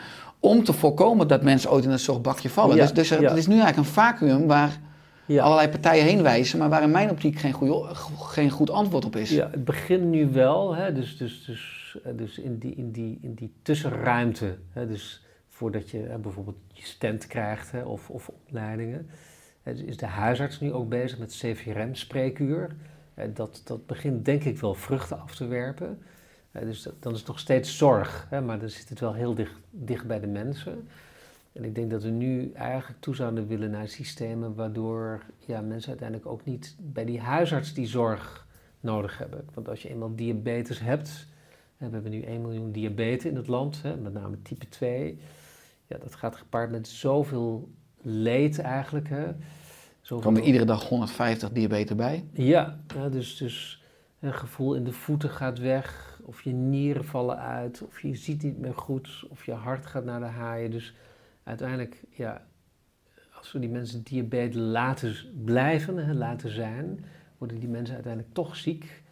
[0.45, 2.75] Om te voorkomen dat mensen ooit in een zorgbakje vallen.
[2.75, 3.29] Ja, Dus, dus er- ja.
[3.29, 4.79] het is nu eigenlijk een vacuüm waar
[5.25, 5.43] Ja.
[5.43, 6.59] allerlei partijen heen wijzen.
[6.59, 7.83] Maar waar in mijn optiek geen, goeie,
[8.19, 9.29] geen goed antwoord op is.
[9.29, 13.19] Ja, het begint nu wel, hè, dus, dus, dus, eh, dus in, die, in, die,
[13.21, 14.57] in die tussenruimte.
[14.71, 19.09] Hè, dus voordat je eh, bijvoorbeeld je stent krijgt hè, of, of opleidingen,
[19.63, 22.75] dus is de huisarts nu ook bezig met CVRM-spreekuur.
[23.33, 25.99] Dat, dat begint denk ik wel vruchten af te werpen.
[26.59, 29.35] Dus dat, dan is het nog steeds zorg, hè, maar dan zit het wel heel
[29.35, 30.87] dicht, dicht bij de mensen.
[31.53, 35.89] En ik denk dat we nu eigenlijk toe zouden willen naar systemen waardoor ja, mensen
[35.89, 38.47] uiteindelijk ook niet bij die huisarts die zorg
[38.79, 39.45] nodig hebben.
[39.53, 41.27] Want als je eenmaal diabetes hebt,
[41.77, 45.19] hè, we hebben nu 1 miljoen diabetes in het land, hè, met name type 2.
[45.87, 47.69] Ja, dat gaat gepaard met zoveel
[48.01, 49.09] leed eigenlijk.
[49.09, 49.25] Hè.
[49.25, 49.35] Er
[50.01, 52.25] Zoveel komen iedere dag 150 diabetes bij.
[52.31, 53.83] ja, ja dus, dus
[54.19, 58.43] een gevoel in de voeten gaat weg, of je nieren vallen uit, of je ziet
[58.43, 60.71] niet meer goed, of je hart gaat naar de haaien.
[60.71, 60.95] Dus
[61.43, 62.45] uiteindelijk, ja,
[63.37, 67.05] als we die mensen diabetes laten blijven, hè, laten zijn,
[67.37, 69.03] worden die mensen uiteindelijk toch ziek.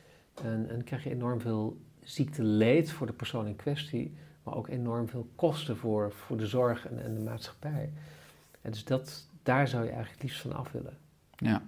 [0.43, 5.09] En, en krijg je enorm veel ziekteleed voor de persoon in kwestie, maar ook enorm
[5.09, 7.91] veel kosten voor, voor de zorg en, en de maatschappij.
[8.61, 10.97] En dus dat, daar zou je eigenlijk liefst van af willen.
[11.35, 11.61] Ja,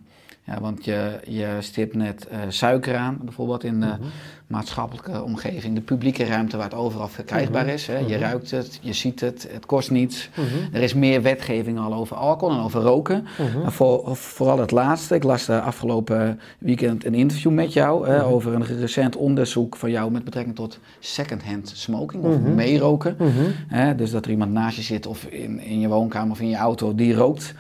[0.45, 4.01] ja want je, je stipt net eh, suiker aan, bijvoorbeeld in de Mhm.
[4.47, 5.75] maatschappelijke omgeving.
[5.75, 7.73] De publieke ruimte waar het overal verkrijgbaar Mhm.
[7.73, 7.87] is.
[7.87, 7.97] Hè.
[7.97, 8.19] Je Mhm.
[8.19, 10.29] ruikt het, je ziet het, het kost niets.
[10.71, 13.25] Er is meer wetgeving al over alcohol en over roken.
[13.65, 15.15] Voor, vooral het laatste.
[15.15, 19.91] Ik las de afgelopen weekend een interview met jou hè, over een recent onderzoek van
[19.91, 23.17] jou met betrekking tot second-hand smoking of meeroken.
[23.67, 26.49] Hè, dus dat er iemand naast je zit of in, in je woonkamer of in
[26.49, 27.53] je auto die rookt.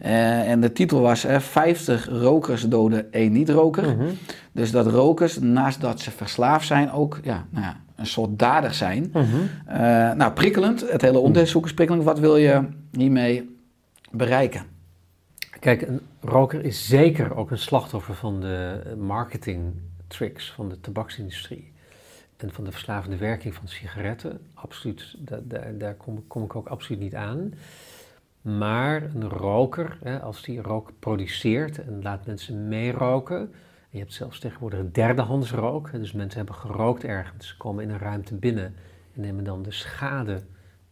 [0.00, 3.96] Eh, en de titel was hè, 50 rokers doden één niet-roker.
[3.96, 4.08] Mhm.
[4.52, 8.74] Dus dat rokers, naast dat ze verslaafd zijn, ook ja, nou ja, een soort dader
[8.74, 9.10] zijn.
[9.12, 9.26] Mhm.
[9.66, 9.76] Eh,
[10.12, 10.90] nou, prikkelend.
[10.90, 12.04] Het hele onderzoek is prikkelend.
[12.04, 13.56] Wat wil je hiermee
[14.10, 14.62] bereiken?
[15.60, 19.62] Kijk, een roker is zeker ook een slachtoffer van de marketing
[20.08, 21.70] tricks van de tabaksindustrie.
[22.36, 24.40] En van de verslavende werking van sigaretten.
[24.54, 27.54] Absoluut, da- da- daar kom, kom ik ook absoluut niet aan.
[28.42, 33.38] Maar een roker, hè, als die rook produceert en laat mensen meeroken.
[33.38, 35.90] En je hebt zelfs tegenwoordig een derdehands rook.
[35.90, 38.74] hè, Dus mensen hebben gerookt ergens, komen in een ruimte binnen
[39.14, 40.42] en nemen dan de schade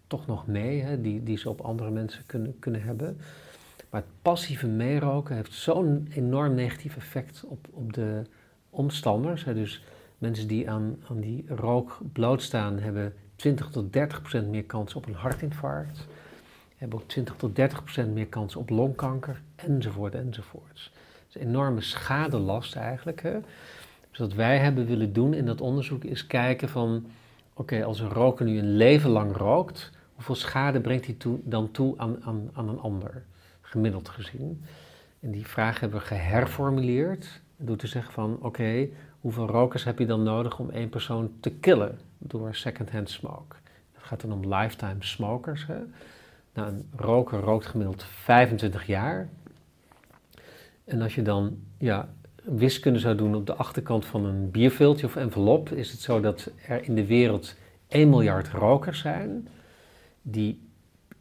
[0.07, 3.19] toch nog mee, hè, die, die ze op andere mensen kunnen, kunnen hebben.
[3.91, 8.23] Maar het passieve meeroken heeft zo'n enorm negatief effect op, op de
[8.71, 9.45] omstanders.
[9.45, 9.55] Hè.
[9.55, 9.85] Dus
[10.19, 15.07] mensen die aan, aan die rook blootstaan hebben 20 tot 30 procent meer kans op
[15.07, 16.07] een hartinfarct.
[16.81, 20.91] Hebben ook 20 tot 30 procent meer kans op longkanker, enzovoort, enzovoort.
[21.27, 23.23] Het is een enorme schadelast eigenlijk.
[23.23, 23.39] Hè.
[24.11, 27.07] Dus wat wij hebben willen doen in dat onderzoek is kijken van...
[27.55, 31.71] Oké, als een roker nu een leven lang rookt, hoeveel schade brengt hij toe, dan
[31.71, 33.23] toe aan, aan, aan een ander?
[33.61, 34.65] Gemiddeld gezien.
[35.21, 37.41] En die vraag hebben we geherformuleerd.
[37.57, 38.89] Door te zeggen van, oké,
[39.21, 43.57] hoeveel rokers heb je dan nodig om één persoon te killen door second-hand smoke?
[43.93, 45.67] Het gaat dan om lifetime smokers.
[45.67, 45.79] Hè?
[46.55, 49.29] Nou, een roker rookt gemiddeld 25 jaar.
[50.85, 52.09] En als je dan ja,
[52.43, 56.51] wiskunde zou doen op de achterkant van een bierviltje of envelop, is het zo dat
[56.67, 57.55] er in de wereld
[57.89, 59.49] 1 miljard rokers zijn.
[60.23, 60.69] Die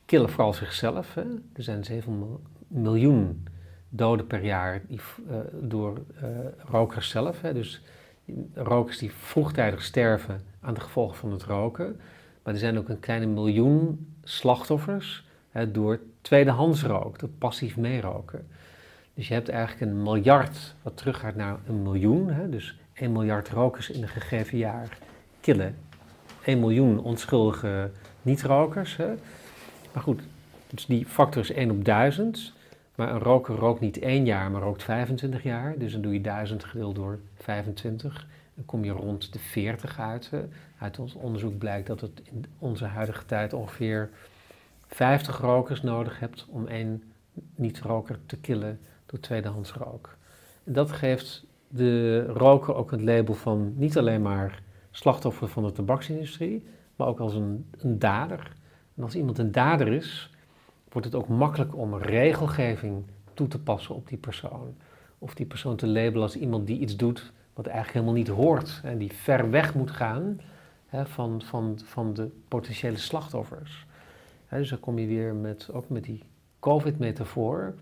[0.05, 1.13] killen vooral zichzelf.
[1.13, 1.23] Hè.
[1.53, 3.47] Er zijn 7 miljoen
[3.89, 6.29] doden per jaar die, uh, door uh,
[6.65, 7.41] rokers zelf.
[7.41, 7.53] Hè.
[7.53, 7.81] Dus
[8.53, 11.99] rokers die vroegtijdig sterven aan de gevolgen van het roken.
[12.43, 15.23] Maar er zijn ook een kleine miljoen slachtoffers
[15.67, 18.47] door tweedehands rook, door passief meeroken.
[19.13, 22.29] Dus je hebt eigenlijk een miljard wat teruggaat naar een miljoen.
[22.29, 24.97] Hè, dus 1 miljard rokers in een gegeven jaar
[25.41, 25.75] killen
[26.43, 28.97] 1 miljoen onschuldige niet-rokers.
[29.93, 30.21] Maar goed,
[30.67, 32.53] dus die factor is 1 op 1000.
[32.95, 35.77] Maar een roker rookt niet één jaar, maar rookt 25 jaar.
[35.77, 38.27] Dus dan doe je 1000 gedeeld door 25.
[38.59, 40.31] Dan kom je rond de 40 uit.
[40.79, 44.09] Uit ons onderzoek blijkt dat het in onze huidige tijd ongeveer
[44.87, 47.03] 50 rokers nodig hebt om één
[47.55, 50.17] niet-roker te killen door tweedehands rook.
[50.63, 55.71] En dat geeft de roker ook het label van niet alleen maar slachtoffer van de
[55.71, 56.63] tabaksindustrie,
[56.95, 58.55] maar ook als een, een dader.
[58.95, 60.29] En als iemand een dader is,
[60.89, 64.75] wordt het ook makkelijk om regelgeving toe te passen op die persoon.
[65.17, 68.81] Of die persoon te labelen als iemand die iets doet wat eigenlijk helemaal niet hoort
[68.83, 70.39] en die ver weg moet gaan
[70.87, 73.85] hè, van, van, van de potentiële slachtoffers.
[74.49, 76.23] Dus dan kom je weer met, ook met die
[76.59, 77.73] COVID-metafoor.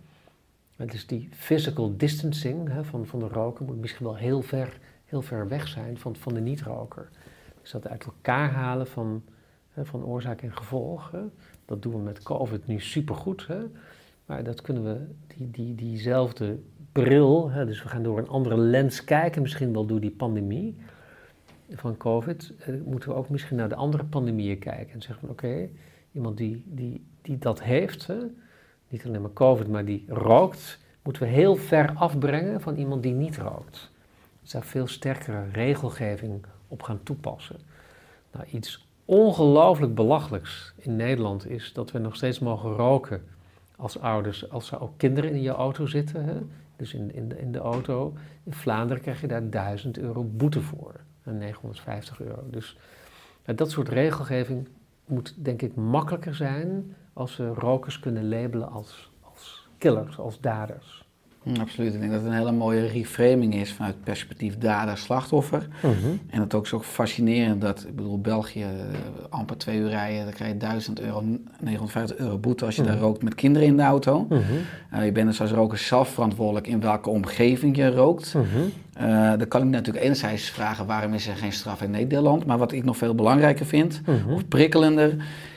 [0.76, 5.22] Dus die physical distancing hè, van, van de roker moet misschien wel heel ver, heel
[5.22, 7.10] ver weg zijn van, van de niet-roker.
[7.62, 9.24] Dus dat uit elkaar halen van,
[9.74, 11.12] hè, van oorzaak en gevolg.
[11.66, 13.48] Dat doen we met COVID nu supergoed.
[13.48, 13.60] Hè.
[14.26, 16.60] Maar dat kunnen we, die, die, diezelfde
[17.50, 20.76] hè, dus we gaan door een andere lens kijken, misschien wel door die pandemie
[21.70, 25.30] van COVID, eh, moeten we ook misschien naar de andere pandemieën kijken en zeggen van
[25.30, 25.70] oké,
[26.12, 28.18] iemand die, die, die dat heeft, hè,
[28.90, 33.14] niet alleen maar COVID, maar die rookt, moeten we heel ver afbrengen van iemand die
[33.14, 33.92] niet rookt.
[34.42, 37.56] Dus daar veel sterkere regelgeving op gaan toepassen.
[38.32, 43.22] Nou, iets ongelooflijk belachelijks in Nederland is dat we nog steeds mogen roken
[43.78, 46.26] als ouders, als er ook kinderen in je auto zitten.
[46.26, 46.40] Hè?
[46.76, 48.14] Dus in, in, de, in de auto.
[48.44, 51.00] In Vlaanderen krijg je daar 1000 euro boete voor.
[51.24, 52.44] En 950 euro.
[52.50, 52.78] Dus
[53.56, 54.68] dat soort regelgeving
[55.06, 61.07] moet denk ik makkelijker zijn als we rokers kunnen labelen als, als killers, als daders.
[61.48, 61.94] Mm, absoluut.
[61.94, 65.68] Ik denk dat het een hele mooie reframing is vanuit het perspectief dader-slachtoffer.
[65.82, 65.94] Mhm.
[66.30, 68.70] En het ook zo fascinerend dat, ik bedoel, België, eh,
[69.30, 71.24] amper twee uur rijden, dan krijg je 1000 euro,
[71.60, 73.04] 950 euro boete als je daar mhm.
[73.04, 74.26] rookt met kinderen in de auto.
[74.30, 74.42] Mhm.
[74.92, 78.36] Eh, je bent dus als roker zelf verantwoordelijk in welke omgeving je rookt.
[79.02, 82.46] Uh, dan kan ik natuurlijk enerzijds vragen waarom is er geen straf in Nederland.
[82.46, 85.16] Maar wat ik nog veel belangrijker vind, of prikkelender,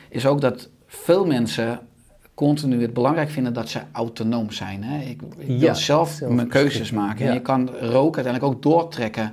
[0.08, 1.80] is ook dat veel mensen
[2.46, 4.84] continu het belangrijk vinden dat ze autonoom zijn.
[4.84, 5.02] Hè?
[5.04, 5.20] Ik,
[5.58, 7.26] wil zelf, mijn keuzes maken.
[7.26, 9.32] En je kan roken uiteindelijk ook doortrekken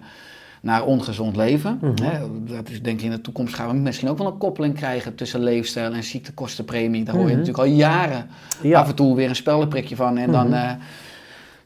[0.62, 1.80] naar ongezond leven.
[1.82, 2.04] Mhm.
[2.04, 2.20] hè?
[2.46, 5.16] Dat is denk ik in de toekomst gaan we misschien ook wel een koppeling krijgen
[5.16, 7.04] tussen leefstijl en ziektekostenpremie.
[7.04, 7.40] Daar hoor je mhm.
[7.40, 8.30] natuurlijk al jaren
[8.74, 10.18] af en toe weer een speldenprikje van.
[10.18, 10.48] En dan...
[10.48, 10.76] Mhm.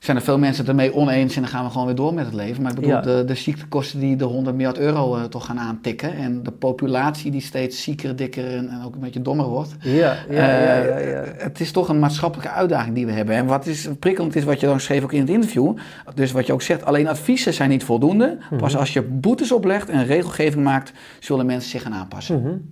[0.01, 2.13] Eh, zijn er veel mensen het ermee oneens en dan gaan we gewoon weer door
[2.13, 2.63] met het leven.
[2.63, 6.13] Maar ik bedoel, de, de ziektekosten die de 100 miljard euro uh, toch gaan aantikken.
[6.13, 9.75] En de populatie die steeds zieker, dikker en, en ook een beetje dommer wordt.
[9.79, 13.35] Ja, ja, uh, ja, ja, ja, Het is toch een maatschappelijke uitdaging die we hebben.
[13.35, 15.77] En wat is prikkelend is wat je dan schreef ook in het interview.
[16.15, 18.37] Dus wat je ook zegt, alleen adviezen zijn niet voldoende.
[18.57, 18.79] Pas mhm.
[18.79, 22.39] als je boetes oplegt en regelgeving maakt, zullen mensen zich gaan aanpassen.
[22.39, 22.69] Mm -hmm.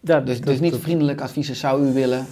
[0.00, 2.26] ja, dus, dus niet vriendelijk adviezen zou u willen.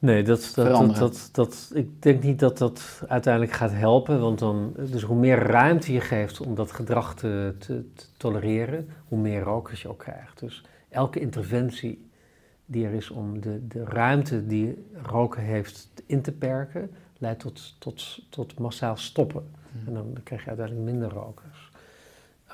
[0.00, 4.20] Nee, dat, dat, dat, dat, ik denk niet dat dat uiteindelijk gaat helpen.
[4.20, 7.84] Want dan, dus hoe meer ruimte je geeft om dat gedrag te, te,
[8.16, 10.40] tolereren, hoe meer rokers je ook krijgt.
[10.40, 12.08] Dus elke interventie
[12.66, 17.74] die er is om de, de ruimte die roken heeft in te perken, leidt tot,
[17.78, 19.50] tot, tot massaal stoppen.
[19.72, 19.86] Hmm.
[19.86, 21.70] En dan, krijg je uiteindelijk minder rokers.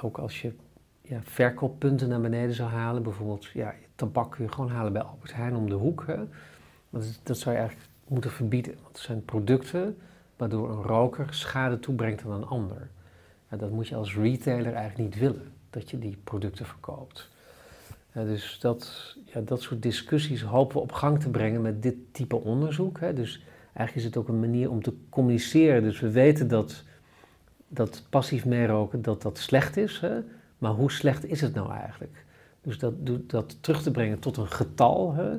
[0.03, 0.53] Ook als je
[1.01, 5.35] ja, verkooppunten naar beneden zou halen, bijvoorbeeld ja, tabak kun je gewoon halen bij Albert
[5.35, 6.05] Heijn om de hoek.
[6.07, 6.19] Hè.
[7.23, 8.75] Dat, zou je eigenlijk moeten verbieden.
[8.75, 9.97] Want het zijn producten
[10.37, 12.89] waardoor een roker schade toebrengt aan een ander.
[13.49, 17.31] Dat moet je als retailer eigenlijk niet willen, dat je die producten verkoopt.
[18.13, 22.37] dus dat, ja, dat soort discussies hopen we op gang te brengen met dit type
[22.37, 23.01] onderzoek.
[23.01, 23.13] Hè.
[23.13, 25.83] Dus eigenlijk is het ook een manier om te communiceren.
[25.83, 26.83] Dus we weten dat,
[27.69, 30.21] dat passief meeroken dat dat slecht is, hè.
[30.59, 32.25] maar hoe slecht is het nou eigenlijk?
[32.61, 32.95] Dus dat,
[33.27, 35.37] dat terug te brengen tot een getal, hè,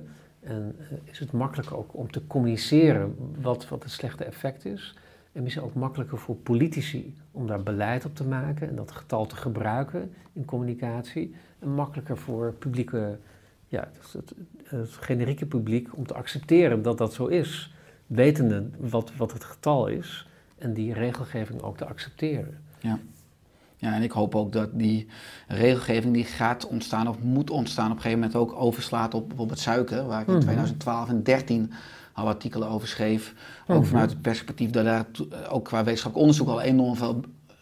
[0.48, 4.96] en uh, is het makkelijker ook om te communiceren wat, wat het slechte effect is.
[5.32, 9.26] En misschien ook makkelijker voor politici om daar beleid op te maken en dat getal
[9.26, 11.36] te gebruiken in communicatie.
[11.60, 13.18] En makkelijker voor publieke,
[13.68, 14.34] ja, het,
[14.64, 17.74] het generieke publiek om te accepteren dat dat zo is.
[18.08, 20.28] Wetende wat, wat het getal is
[20.58, 22.64] en die regelgeving ook te accepteren.
[22.80, 23.00] Ja.
[23.80, 25.08] Ja, en ik hoop ook dat die
[25.48, 29.60] regelgeving die gaat ontstaan of moet ontstaan op een gegeven moment ook overslaat op bijvoorbeeld
[29.60, 30.42] suiker, waar ik in Mhm.
[30.44, 31.72] 2012 en 13
[32.14, 33.34] al artikelen over schreef.
[33.68, 33.88] Ook Mhm.
[33.90, 35.06] vanuit het perspectief dat daar
[35.50, 37.20] ook qua wetenschappelijk onderzoek al enorm veel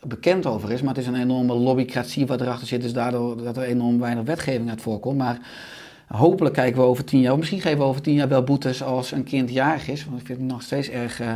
[0.08, 0.82] bekend over is.
[0.82, 4.24] Maar het is een enorme lobbycratie wat erachter zit, dus daardoor dat er enorm weinig
[4.26, 5.18] wetgeving uit voorkomt.
[5.18, 5.40] Maar
[6.08, 9.12] hopelijk kijken we over tien jaar, misschien geven we over tien jaar wel boetes als
[9.12, 10.06] een kind jarig is.
[10.06, 11.20] Want ik vind het nog steeds erg...
[11.20, 11.34] eh,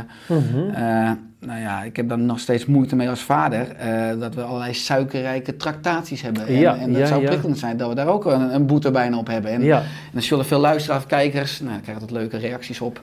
[1.08, 3.70] eh, nou ja, ik heb daar nog steeds moeite mee als vader.
[3.70, 6.46] eh, dat we allerlei suikerrijke tractaties hebben.
[6.46, 7.28] En, Ja, en dat ja, zou ja.
[7.28, 9.50] prikkelend zijn dat we daar ook een, een boete bijna op hebben.
[9.50, 13.00] En, en dan zullen veel luisteraars, kijkers, nou, ik krijg altijd leuke reacties op,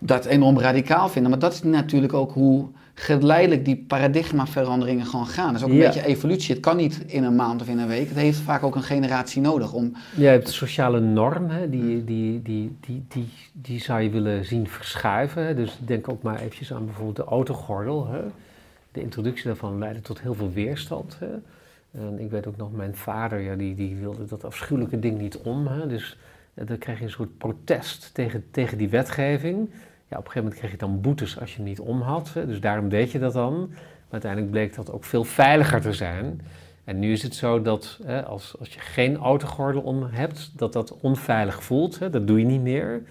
[0.00, 1.30] dat enorm radicaal vinden.
[1.30, 2.66] Maar dat is natuurlijk ook hoe
[3.00, 5.46] geleidelijk die paradigmaveranderingen gewoon gaan.
[5.52, 5.86] Dat is ook een Ja.
[5.86, 6.54] beetje evolutie.
[6.54, 8.08] Het kan niet in een maand of in een week.
[8.08, 9.92] Het heeft vaak ook een generatie nodig om...
[10.16, 14.44] je hebt de sociale norm, hè, die, die, die, die, die, die zou je willen
[14.44, 15.46] zien verschuiven.
[15.46, 15.54] Hè.
[15.54, 18.06] Dus denk ook maar eventjes aan bijvoorbeeld de autogordel.
[18.08, 18.20] Hè.
[18.92, 21.16] De introductie daarvan leidde tot heel veel weerstand.
[21.18, 21.28] Hè.
[22.00, 25.38] En ik weet ook nog, mijn vader, ja, die, die wilde dat afschuwelijke ding niet
[25.38, 25.66] om.
[25.66, 25.86] Hè.
[25.86, 26.16] Dus
[26.54, 29.70] eh, dan krijg je een soort protest tegen, tegen die wetgeving.
[30.10, 32.32] Ja, op een gegeven moment kreeg je dan boetes als je hem niet om had.
[32.34, 33.68] Dus daarom deed je dat dan.
[33.68, 36.40] Maar uiteindelijk bleek dat ook veel veiliger te zijn.
[36.84, 40.72] En nu is het zo dat hè, als, als je geen autogordel om hebt, dat
[40.72, 41.98] dat onveilig voelt.
[41.98, 43.02] Hè, dat doe je niet meer.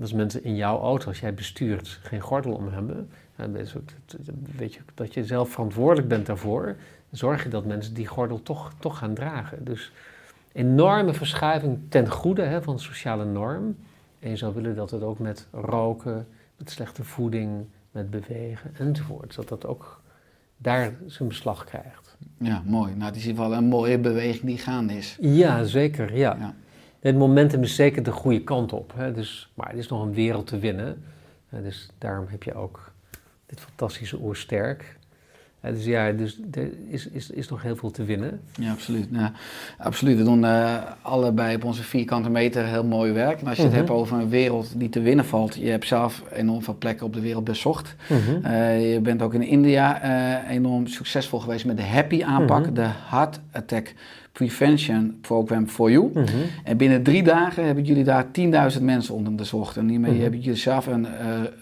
[0.00, 3.08] Als mensen in jouw auto, als jij bestuurt, geen gordel om hebben,
[4.56, 6.76] weet je, dat je zelf verantwoordelijk bent daarvoor.
[7.10, 9.64] Zorg je dat mensen die gordel toch, toch gaan dragen.
[9.64, 9.92] Dus
[10.52, 13.76] enorme verschuiving ten goede hè, van de sociale norm.
[14.26, 19.34] En je zou willen dat het ook met roken, met slechte voeding, met bewegen enzovoort,
[19.34, 20.00] dat dat ook
[20.56, 22.16] daar zijn beslag krijgt.
[22.38, 22.94] Ja, mooi.
[22.94, 25.16] Nou, het is in ieder geval een mooie beweging die gaande is.
[25.20, 26.16] Ja, zeker.
[26.16, 26.36] Ja.
[26.38, 26.54] Ja.
[27.00, 28.92] Het momentum is zeker de goede kant op.
[28.96, 29.12] Hè?
[29.12, 31.02] Dus, maar het is nog een wereld te winnen.
[31.48, 32.92] Eh, dus daarom heb je ook
[33.46, 34.98] dit fantastische oersterk.
[35.72, 38.40] Dus ja, dus er is, is, is nog heel veel te winnen.
[38.60, 39.06] Ja, absoluut.
[39.10, 39.32] Ja,
[39.78, 40.16] absoluut.
[40.16, 43.40] We doen eh, allebei op onze vierkante meter heel mooi werk.
[43.40, 43.70] En als je Mhm.
[43.72, 47.06] het hebt over een wereld die te winnen valt, je hebt zelf enorm veel plekken
[47.06, 47.94] op de wereld bezocht.
[48.42, 52.74] Eh, je bent ook in India eh, enorm succesvol geweest met de Happy aanpak, Mhm.
[52.74, 53.94] de Heart Attack
[54.32, 56.10] Prevention Program for You.
[56.14, 56.26] Mhm.
[56.64, 59.76] En binnen drie dagen hebben jullie daar 10.000 mensen onderzocht.
[59.76, 60.20] En hiermee Mhm.
[60.22, 61.06] hebben jullie zelf een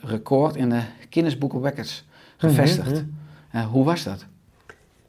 [0.03, 0.81] record in de
[1.11, 2.05] Guinness Book of Records
[2.37, 3.05] gevestigd.
[3.55, 4.27] Eh, hoe was dat?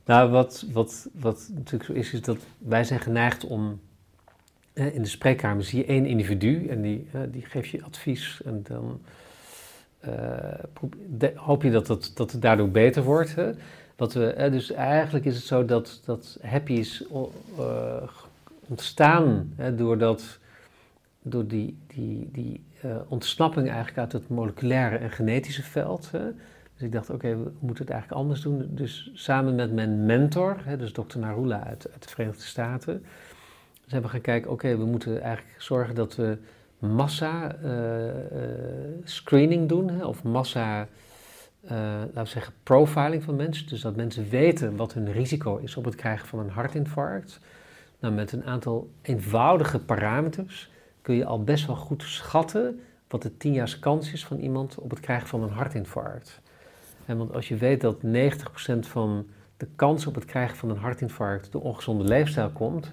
[0.05, 3.79] Nou, wat, wat, wat natuurlijk zo is, is dat wij zijn geneigd om...
[4.73, 8.41] eh, in de spreekkamer zie je één individu en die, eh, die geeft je advies.
[8.45, 9.01] En dan
[11.35, 13.35] hoop je dat, dat, dat het daardoor beter wordt.
[13.35, 13.51] Hè?
[13.95, 17.03] We, dus eigenlijk is het zo dat, dat happy is
[18.67, 20.39] ontstaan doordat,
[21.21, 22.63] door die, die, die
[23.07, 26.11] ontsnapping eigenlijk uit het moleculaire en genetische veld.
[26.75, 28.67] Dus ik dacht, oké, we moeten het eigenlijk anders doen.
[28.69, 33.05] Dus samen met mijn mentor, hè, dus dokter Narula uit, de Verenigde Staten,
[33.85, 36.37] zijn we gaan kijken, oké, we moeten eigenlijk zorgen dat we
[36.79, 40.87] massa eh, eh, screening doen, hè, of massa,
[41.61, 43.67] eh, laten we zeggen, profiling van mensen.
[43.67, 47.39] Dus dat mensen weten wat hun risico is op het krijgen van een hartinfarct.
[47.99, 50.71] Nou, met een aantal eenvoudige parameters
[51.01, 54.79] kun je al best wel goed schatten wat de 10 jaar kans is van iemand
[54.79, 56.41] op het krijgen van een hartinfarct.
[57.05, 59.25] Want als je weet dat 90% van
[59.57, 62.89] de kans op het krijgen van een hartinfarct door ongezonde leefstijl komt,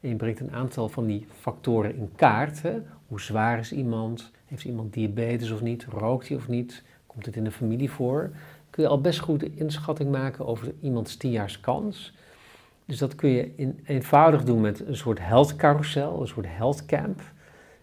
[0.00, 2.62] en je brengt een aantal van die factoren in kaart,
[3.06, 7.36] hoe zwaar is iemand, heeft iemand diabetes of niet, rookt hij of niet, komt het
[7.36, 8.30] in de familie voor,
[8.70, 12.12] kun je al best goed een inschatting maken over iemands 10 jaar kans.
[12.84, 17.20] Dus dat kun je eenvoudig doen met een soort health carousel, een soort health camp.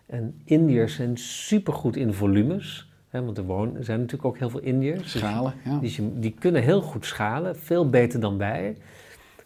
[0.06, 4.60] En Indiërs zijn supergoed in volumes, want er, wonen, er zijn natuurlijk ook heel veel
[4.60, 5.02] Indiërs.
[5.02, 5.78] Dus Schalen, ja.
[5.80, 8.78] die, die kunnen heel goed schalen, veel beter dan wij.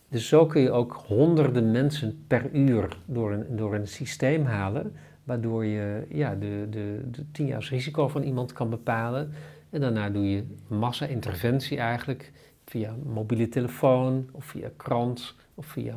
[0.09, 4.93] Dus zo kun je ook honderden mensen per uur door een, door een systeem halen,
[5.23, 9.31] waardoor je ja, de, de, de 10 jaar risico van iemand kan bepalen.
[9.69, 12.31] En daarna doe je massa-interventie eigenlijk
[12.65, 15.95] via mobiele telefoon of via krant of via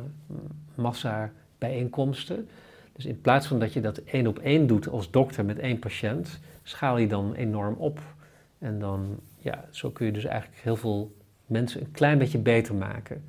[0.75, 2.47] massa-bijeenkomsten.
[2.93, 5.79] Dus in plaats van dat je dat één op één doet als dokter met één
[5.79, 7.99] patiënt, schaal je dan enorm op.
[8.59, 11.15] En dan, ja, zo kun je dus eigenlijk heel veel
[11.45, 13.23] mensen een klein beetje beter maken.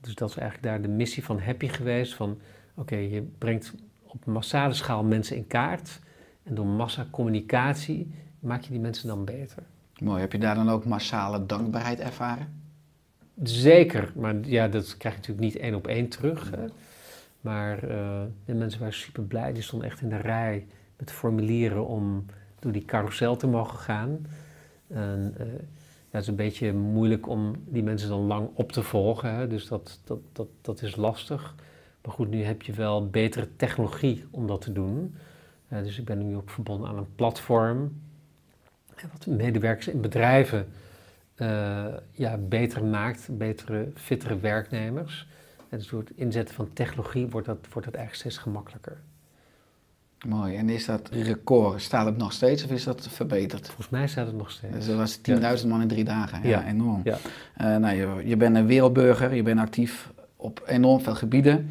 [0.00, 2.14] Dus dat is eigenlijk daar de missie van Happy geweest.
[2.14, 2.38] Van
[2.74, 3.74] oké, je brengt
[4.06, 6.00] op massale schaal mensen in kaart.
[6.42, 8.10] En door massacommunicatie
[8.40, 9.62] maak je die mensen dan beter.
[9.98, 10.20] Mooi.
[10.20, 12.64] Heb je daar dan ook massale dankbaarheid ervaren?
[13.42, 16.50] Zeker, maar ja, dat krijg je natuurlijk niet één op één terug.
[16.50, 16.64] Hè.
[17.40, 19.52] Maar eh, de mensen waren super blij.
[19.52, 20.66] Die stonden echt in de rij
[20.96, 22.26] met formulieren om
[22.66, 24.26] door die carousel te mogen gaan.
[24.88, 25.46] En, eh,
[26.10, 29.34] het is een beetje moeilijk om die mensen dan lang op te volgen.
[29.34, 29.46] Hè?
[29.46, 31.54] Dus dat, dat, dat, dat is lastig.
[32.04, 35.14] Maar goed, nu heb je wel betere technologie om dat te doen.
[35.68, 38.00] Uh, dus ik ben nu ook verbonden aan een platform.
[39.12, 40.68] Wat medewerkers in bedrijven
[42.10, 45.28] ja, beter maakt, betere, fittere werknemers.
[45.68, 48.96] En dus door het inzetten van technologie wordt dat, wordt dat eigenlijk steeds gemakkelijker.
[50.28, 50.56] Mooi.
[50.56, 53.66] En is dat record, staat het nog steeds of is dat verbeterd?
[53.66, 54.74] Volgens mij staat het nog steeds.
[54.74, 55.18] Dus dat was
[55.62, 56.40] 10.000 man in drie dagen.
[56.42, 56.66] Ja, ja.
[56.66, 57.00] enorm.
[57.04, 57.18] Ja.
[57.60, 61.70] Uh, nou, je, je bent een wereldburger, je bent actief op enorm veel gebieden.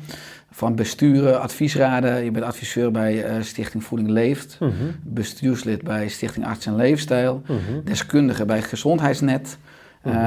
[0.51, 2.23] Van besturen, adviesraden.
[2.23, 4.57] Je bent adviseur bij uh, Stichting Voeding Leeft.
[4.59, 4.95] Mm -hmm.
[5.03, 7.41] Bestuurslid bij Stichting Arts en Leefstijl.
[7.47, 7.83] Mm -hmm.
[7.83, 9.57] Deskundige bij Gezondheidsnet.
[10.03, 10.21] Mm -hmm.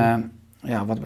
[0.65, 0.99] uh, ja, wat,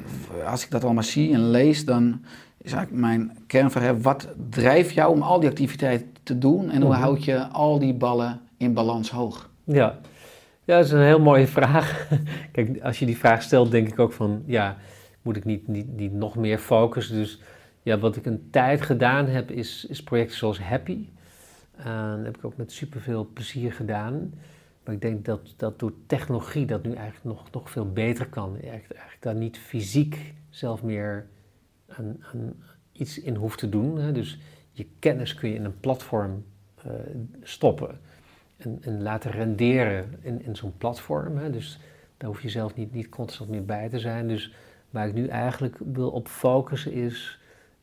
[0.47, 2.21] als ik dat allemaal zie en lees, dan
[2.59, 6.93] is eigenlijk mijn kernvraag: wat drijft jou om al die activiteiten te doen en hoe
[6.93, 9.51] houd je al die ballen in balans hoog?
[9.65, 9.99] Ja.
[10.65, 12.09] ja, dat is een heel mooie vraag.
[12.53, 14.77] Kijk, als je die vraag stelt, denk ik ook van ja,
[15.23, 17.17] moet ik niet, niet, niet nog meer focussen?
[17.17, 17.41] Dus
[17.83, 21.09] ja, wat ik een tijd gedaan heb, is, is projecten zoals Happy.
[21.79, 24.33] Uh, dat heb ik ook met superveel plezier gedaan.
[24.85, 28.53] Maar ik denk dat, dat door technologie dat nu eigenlijk nog, nog veel beter kan.
[28.53, 31.27] Eigenlijk, eigenlijk daar niet fysiek zelf meer
[31.87, 32.55] aan, aan
[32.93, 33.99] iets in hoeft te doen.
[33.99, 34.13] Hè.
[34.13, 34.39] Dus
[34.73, 36.45] je kennis kun je in een platform
[36.87, 36.93] uh,
[37.43, 38.01] stoppen
[38.57, 41.37] en, en, laten renderen in, in zo'n platform.
[41.37, 41.51] Hè.
[41.51, 41.79] Dus
[42.17, 44.29] daar hoef je zelf niet, niet constant meer bij te zijn.
[44.29, 44.55] Dus
[44.91, 47.39] waar ik nu eigenlijk wil op focussen is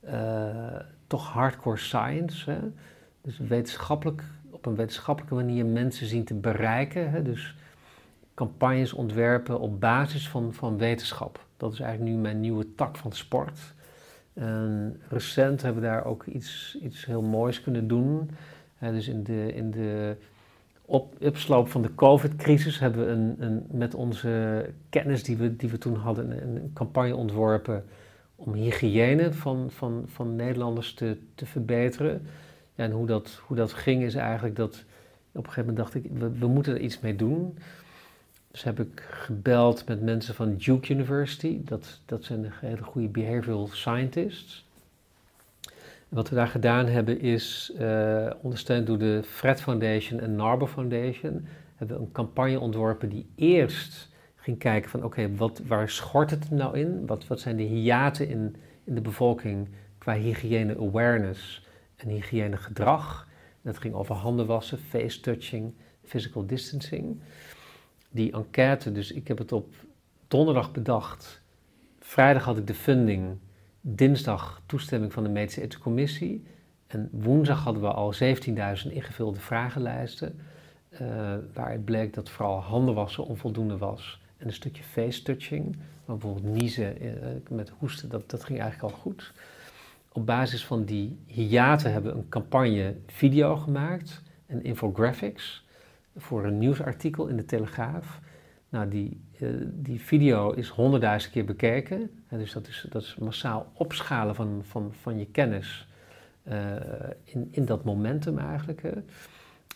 [0.06, 2.52] uh, toch hardcore science.
[2.52, 2.60] Hè.
[3.22, 7.12] Dus wetenschappelijk, op een wetenschappelijke manier mensen zien te bereiken.
[7.12, 7.22] Hè.
[7.22, 7.56] Dus
[8.34, 11.46] campagnes ontwerpen op basis van, van wetenschap.
[11.58, 13.60] Dat is eigenlijk nu mijn nieuwe tak van sport.
[14.34, 18.30] En recent hebben we daar ook iets, iets heel moois kunnen doen.
[18.80, 20.16] dus in de, in de
[20.90, 25.70] op, opsloop van de COVID-crisis hebben we een, een, met onze kennis die we, die
[25.70, 27.84] we toen hadden een, campagne ontworpen
[28.36, 32.22] om hygiëne van, van, van Nederlanders te, te verbeteren.
[32.76, 34.84] En hoe dat, hoe dat ging is eigenlijk dat
[35.32, 37.58] op een gegeven moment dacht ik, we, we moeten er iets mee doen.
[38.52, 41.62] Dus heb ik gebeld met mensen van Duke University.
[41.64, 44.68] Dat, dat zijn hele goede behavioral scientists.
[46.10, 50.68] En wat we daar gedaan hebben is, uh, ondersteund door de Fred Foundation en Narbo
[50.68, 56.30] Foundation, hebben we een campagne ontworpen die eerst ging kijken van oké, wat waar schort
[56.30, 57.06] het nou in?
[57.06, 63.28] Wat, wat zijn de hiaten in, in de bevolking qua hygiëne awareness en hygiëne gedrag?
[63.62, 65.74] dat ging over handen wassen, face touching,
[66.04, 67.22] physical distancing
[68.10, 69.74] die enquête, dus ik heb het op
[70.28, 71.41] donderdag bedacht.
[71.99, 73.38] Vrijdag had ik de funding,
[73.82, 76.43] dinsdag toestemming van de medische ethische commissie.
[76.88, 80.39] En woensdag hadden we al 17.000 ingevulde vragenlijsten.
[80.91, 80.99] Uh,
[81.53, 84.22] waaruit bleek dat vooral handenwassen onvoldoende was.
[84.38, 87.12] En een stukje face touching, maar bijvoorbeeld niezen uh,
[87.49, 89.34] met hoesten, dat, dat ging eigenlijk al goed.
[90.12, 95.66] Op basis van die hiaten hebben we een campagne video gemaakt en infographics
[96.20, 98.20] voor een nieuwsartikel in de Telegraaf.
[98.70, 102.12] Nou, die, uh, die video is honderdduizend keer bekeken.
[102.30, 105.88] dus dat is, dat is massaal opschalen van, van, van je kennis
[106.44, 106.76] uh,
[107.24, 108.82] in, in dat momentum eigenlijk.
[108.82, 108.92] Hè.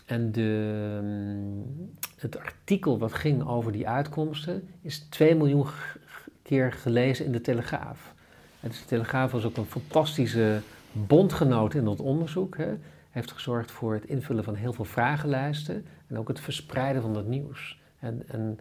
[0.06, 5.66] En de, um, het artikel wat ging over die uitkomsten is 2 miljoen
[6.42, 8.14] keer gelezen in de Telegraaf.
[8.60, 10.60] En dus de Telegraaf was ook een fantastische
[10.92, 12.56] bondgenoot in dat onderzoek.
[12.56, 12.74] Hè
[13.14, 17.26] heeft gezorgd voor het invullen van heel veel vragenlijsten en ook het verspreiden van dat
[17.26, 17.80] nieuws.
[17.98, 18.58] En, en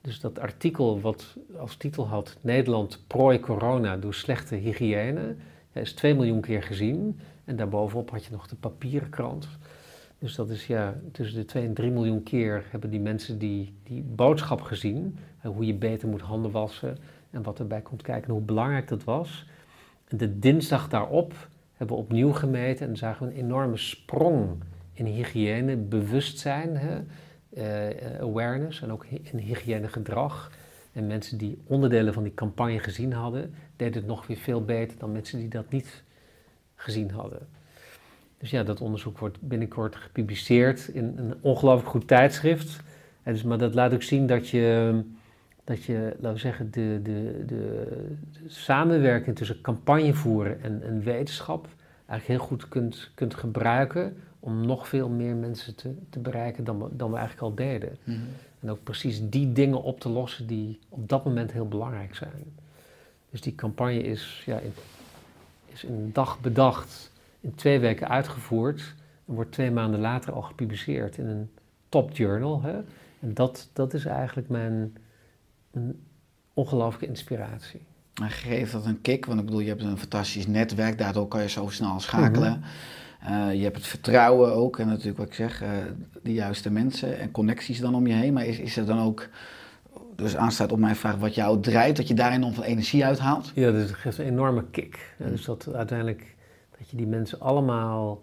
[0.00, 5.34] dus dat artikel wat als titel had Nederland prooi corona door slechte hygiëne,
[5.72, 7.20] is 2 miljoen keer gezien.
[7.44, 9.48] En daarbovenop had je nog de papieren krant.
[10.18, 13.74] Dus dat is ja, tussen de 2 en 3 miljoen keer hebben die mensen die,
[13.82, 15.18] die boodschap gezien.
[15.42, 16.98] Hoe je beter moet handen wassen
[17.30, 19.46] en wat erbij komt kijken en hoe belangrijk dat was.
[20.08, 21.34] De dinsdag daarop
[21.76, 24.62] hebben opnieuw gemeten en zagen we een enorme sprong
[24.92, 26.98] in hygiëne, bewustzijn, hè,
[27.56, 30.50] uh, awareness en ook in hygiënegedrag.
[30.92, 34.98] En mensen die onderdelen van die campagne gezien hadden, deden het nog weer veel beter
[34.98, 36.02] dan mensen die dat niet
[36.74, 37.48] gezien hadden.
[38.38, 42.80] Dus ja, dat onderzoek wordt binnenkort gepubliceerd in een ongelooflijk goed tijdschrift.
[43.22, 45.00] En dus, maar dat laat ook zien dat je,
[45.66, 47.86] dat je laten we zeggen, de, de, de,
[48.46, 51.68] samenwerking tussen campagne voeren en, en wetenschap
[52.06, 56.78] eigenlijk heel goed kunt, kunt gebruiken om nog veel meer mensen te, te bereiken dan
[56.82, 57.96] we, dan we eigenlijk al deden.
[58.04, 58.18] Mhm.
[58.60, 62.44] En ook precies die dingen op te lossen die op dat moment heel belangrijk zijn.
[63.30, 64.72] Dus die campagne is, ja, in,
[65.66, 68.94] is in een dag bedacht, in twee weken uitgevoerd
[69.26, 71.50] en wordt twee maanden later al gepubliceerd in een
[71.88, 72.62] top journal.
[72.62, 72.76] Hè?
[73.20, 74.96] En dat, dat is eigenlijk mijn,
[75.76, 75.94] mijn
[76.54, 77.80] ongelooflijke inspiratie.
[78.22, 79.26] En geeft dat een kick?
[79.26, 82.62] Want ik bedoel, je hebt een fantastisch netwerk, daardoor kan je zo snel schakelen.
[83.22, 85.68] Uh, je hebt het vertrouwen ook en natuurlijk wat ik zeg, uh,
[86.22, 88.32] de juiste mensen en connecties dan om je heen.
[88.32, 89.28] Maar is, is er dan ook,
[90.16, 93.52] dus aanstaat op mijn vraag, wat jou drijft, dat je daar enorm veel energie uithaalt?
[93.54, 95.14] Ja, dus het geeft een enorme kick.
[95.18, 96.36] Ja, dus dat uiteindelijk,
[96.78, 98.22] dat je die mensen allemaal,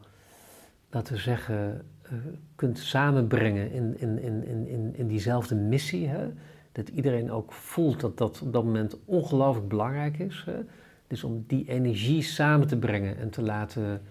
[0.89, 2.11] laten we zeggen, uh,
[2.55, 6.07] kunt samenbrengen in, in, in, in, in diezelfde missie.
[6.07, 6.27] Hè?
[6.73, 10.43] Dat iedereen ook voelt dat dat op dat moment ongelooflijk belangrijk is.
[10.45, 10.59] Hè?
[11.07, 14.01] Dus om die energie samen te brengen en te laten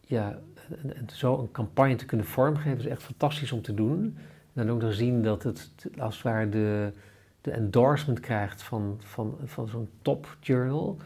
[0.00, 0.38] ja,
[0.82, 4.16] en, zo een campagne te kunnen vormgeven is echt fantastisch om te doen.
[4.52, 6.92] En dan ook nog zien dat het als het ware de,
[7.40, 10.96] de endorsement krijgt van, van, van zo'n top journal.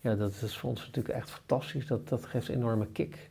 [0.00, 1.86] Ja, dat is voor ons natuurlijk echt fantastisch.
[1.86, 3.27] Dat, dat geeft een enorme kick.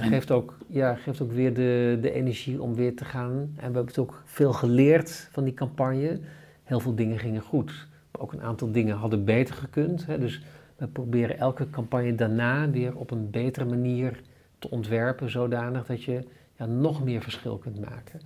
[0.00, 3.32] En geeft ook, ja, geeft ook weer de, de energie om weer te gaan.
[3.32, 6.20] En we hebben het ook veel geleerd van die campagne.
[6.62, 7.86] Heel veel dingen gingen goed.
[8.12, 10.06] Maar ook een aantal dingen hadden beter gekund.
[10.06, 10.18] Hè.
[10.18, 10.42] Dus
[10.76, 14.20] we proberen elke campagne daarna weer op een betere manier
[14.58, 16.24] te ontwerpen zodanig dat je
[16.56, 18.20] ja, nog meer verschil kunt maken.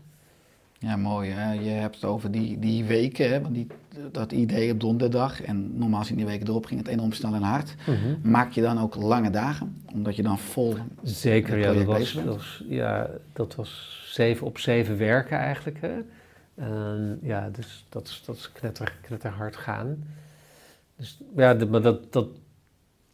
[0.82, 1.30] Ja, mooi.
[1.30, 1.52] Hè?
[1.52, 3.50] Je hebt het over die, die weken, hè?
[3.50, 3.66] Die,
[4.12, 5.42] dat idee op donderdag.
[5.42, 7.74] En normaal in die weken erop ging het enorm snel en hard.
[7.86, 8.30] Mhm.
[8.30, 9.82] Maak je dan ook lange dagen?
[9.92, 10.76] Omdat je dan vol.
[11.02, 13.10] Zeker, ja dat, was, dat was, ja.
[13.32, 15.78] dat was zeven op zeven werken eigenlijk.
[15.80, 15.98] Hè?
[17.22, 20.04] Ja, dus dat is, dat is knetter, knetterhard gaan.
[20.96, 22.28] Dus ja, maar dat, dat,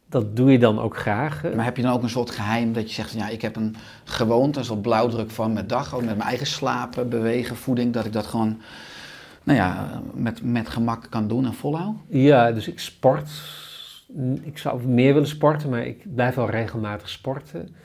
[0.09, 1.43] dat doe je dan ook graag.
[1.55, 3.75] Maar heb je dan ook een soort geheim dat je zegt, ja, ik heb een
[4.03, 8.05] gewoonte, een soort blauwdruk van mijn dag, ook met mijn eigen slapen, bewegen, voeding, dat
[8.05, 8.61] ik dat gewoon,
[9.43, 11.95] nou ja, met, met gemak kan doen en volhoud?
[12.07, 13.29] Ja, dus ik sport.
[14.41, 17.75] Ik zou meer willen sporten, maar ik blijf wel regelmatig sporten.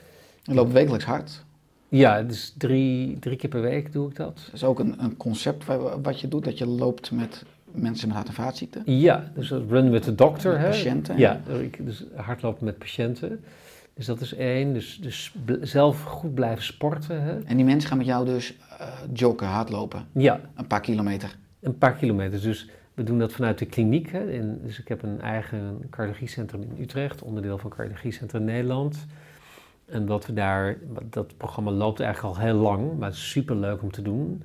[0.42, 1.44] Je loopt wekelijks hard?
[1.88, 4.34] Ja, dus drie, drie keer per week doe ik dat.
[4.44, 5.64] Dat is ook een, een concept
[6.02, 7.44] wat je doet, dat je loopt met
[7.74, 8.82] mensen met hart- en vaatziekten?
[8.84, 10.52] Ja, dus run with the doctor.
[10.52, 11.18] Met patiënten?
[11.18, 11.40] Ja,
[11.78, 13.40] dus hardlopen met patiënten.
[13.94, 14.72] Dus dat is één.
[14.72, 17.22] Dus, dus zelf goed blijven sporten.
[17.22, 17.42] Hè.
[17.42, 20.06] En die mensen gaan met jou dus uh, joggen, hardlopen?
[20.12, 20.40] Ja.
[20.54, 21.36] Een paar kilometer?
[21.60, 22.40] Een paar kilometer.
[22.40, 24.12] Dus we doen dat vanuit de kliniek.
[24.12, 24.30] Hè.
[24.30, 29.06] In, dus ik heb een eigen cardiologiecentrum in Utrecht, onderdeel van Cardiologiecentrum Nederland.
[29.86, 30.76] En wat we daar,
[31.10, 34.42] dat programma loopt eigenlijk al heel lang, maar het is super leuk om te doen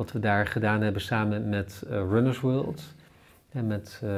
[0.00, 2.82] wat we daar gedaan hebben samen met uh, Runners World.
[3.52, 4.10] En met, uh,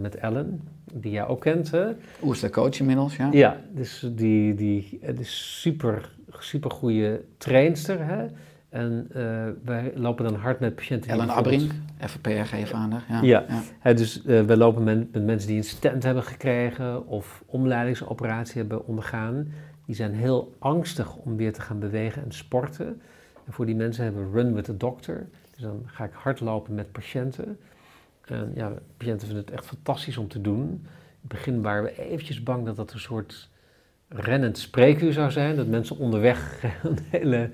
[0.00, 1.70] met Ellen, die jij ook kent.
[1.70, 1.86] Hè?
[2.22, 3.28] Oester coach inmiddels, ja.
[3.32, 8.04] Ja, dus die, die, het is super, super goede trainster.
[8.04, 8.26] Hè?
[8.68, 11.10] En uh, wij lopen dan hard met patiënten.
[11.10, 11.30] Ellen
[12.20, 13.04] PRG vader.
[13.08, 13.44] Ja, ja.
[13.82, 13.92] ja.
[13.92, 18.86] dus uh, we lopen met, met, mensen die een stent hebben gekregen of omleidingsoperatie hebben
[18.86, 19.52] ondergaan.
[19.86, 23.00] Die zijn heel angstig om weer te gaan bewegen en sporten.
[23.48, 25.26] En voor die mensen hebben we Run with the Doctor.
[25.50, 27.58] Dus dan ga ik hardlopen met patiënten.
[28.24, 30.62] En ja, patiënten vinden het echt fantastisch om te doen.
[30.62, 30.80] In
[31.20, 33.48] het begin waren we eventjes bang dat dat een soort
[34.08, 35.56] rennend spreekuur zou zijn.
[35.56, 37.50] Dat mensen onderweg een hele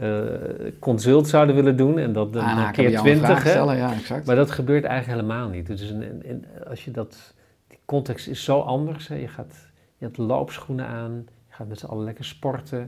[0.00, 1.98] uh, consult zouden willen doen.
[1.98, 3.44] En dat een keer twintig.
[3.54, 4.26] Ja, exact.
[4.26, 5.66] Maar dat gebeurt eigenlijk helemaal niet.
[5.66, 7.34] Dus in, als je dat,
[7.68, 9.08] die context is zo anders.
[9.08, 9.14] Hè.
[9.14, 9.54] Je, gaat,
[9.98, 11.26] je hebt loopschoenen aan.
[11.48, 12.78] Je gaat met z'n allen lekker sporten.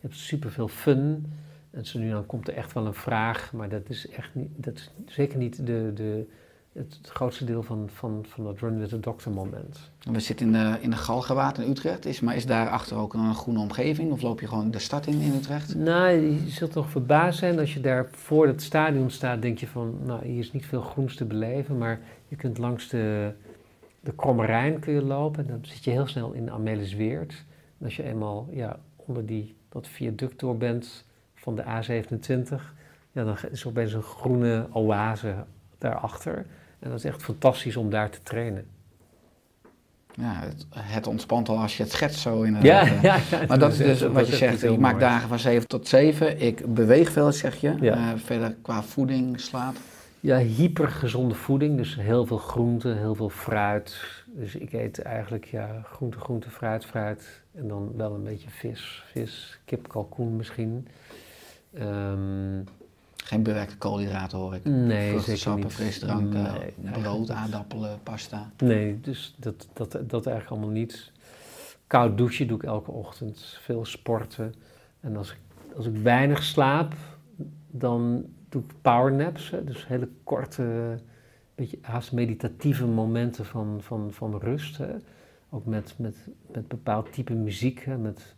[0.00, 1.32] Je hebt superveel fun.
[1.70, 4.48] En zo nu dan komt er echt wel een vraag, maar dat is echt niet,
[4.56, 6.26] dat is zeker niet de, de,
[6.72, 9.90] het, grootste deel van, van, van dat Run with the Doctor moment.
[10.12, 13.34] We zitten in de, in de Galgenwaard in Utrecht, is, maar is daarachter ook een
[13.34, 15.74] groene omgeving of loop je gewoon de stad in in Utrecht?
[15.74, 19.66] Nou, je zult toch verbaasd zijn als je daar voor het stadion staat, denk je
[19.66, 23.32] van, nou hier is niet veel groens te beleven, maar je kunt langs de,
[24.00, 27.44] de Kromme Rijn kun je lopen en dan zit je heel snel in Amelisweert.
[27.78, 31.04] En als je eenmaal ja, onder die, dat viaduct door bent,
[31.40, 32.62] van de A27,
[33.12, 35.34] ja, dan is er opeens een groene oase
[35.78, 36.46] daarachter.
[36.78, 38.66] En dat is echt fantastisch om daar te trainen.
[40.14, 43.58] Ja, het, het ontspant al als je het schetst zo in ja, ja, ja, Maar
[43.58, 47.12] dat is dus wat je zegt, ik maak dagen van 7 tot 7, ik beweeg
[47.12, 47.74] veel, zeg je.
[47.80, 47.96] Ja.
[47.96, 49.74] Uh, verder qua voeding, slaap.
[50.20, 53.96] Ja, hypergezonde voeding, dus heel veel groente, heel veel fruit.
[54.26, 57.42] Dus ik eet eigenlijk ja, groente, groente, fruit, fruit.
[57.54, 60.88] En dan wel een beetje vis, vis, kip, kalkoen misschien.
[61.78, 62.64] Um,
[63.16, 64.64] Geen bewerkte koolhydraten hoor ik.
[64.64, 65.72] Nee, niet.
[65.72, 66.42] frisdranken,
[66.76, 68.50] nee, brood, aardappelen, pasta.
[68.58, 71.12] Nee, dus dat, dat, dat eigenlijk allemaal niet.
[71.86, 74.54] Koud douchen doe ik elke ochtend, veel sporten.
[75.00, 75.38] En als ik,
[75.76, 76.94] als ik weinig slaap,
[77.70, 79.52] dan doe ik powernaps.
[79.64, 80.98] Dus hele korte,
[81.54, 84.78] beetje haast meditatieve momenten van, van, van rust.
[84.78, 84.94] Hè.
[85.50, 86.16] Ook met, met,
[86.52, 87.96] met bepaald type muziek, hè.
[87.98, 88.34] Met,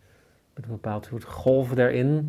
[0.54, 2.28] met een bepaald soort golven daarin.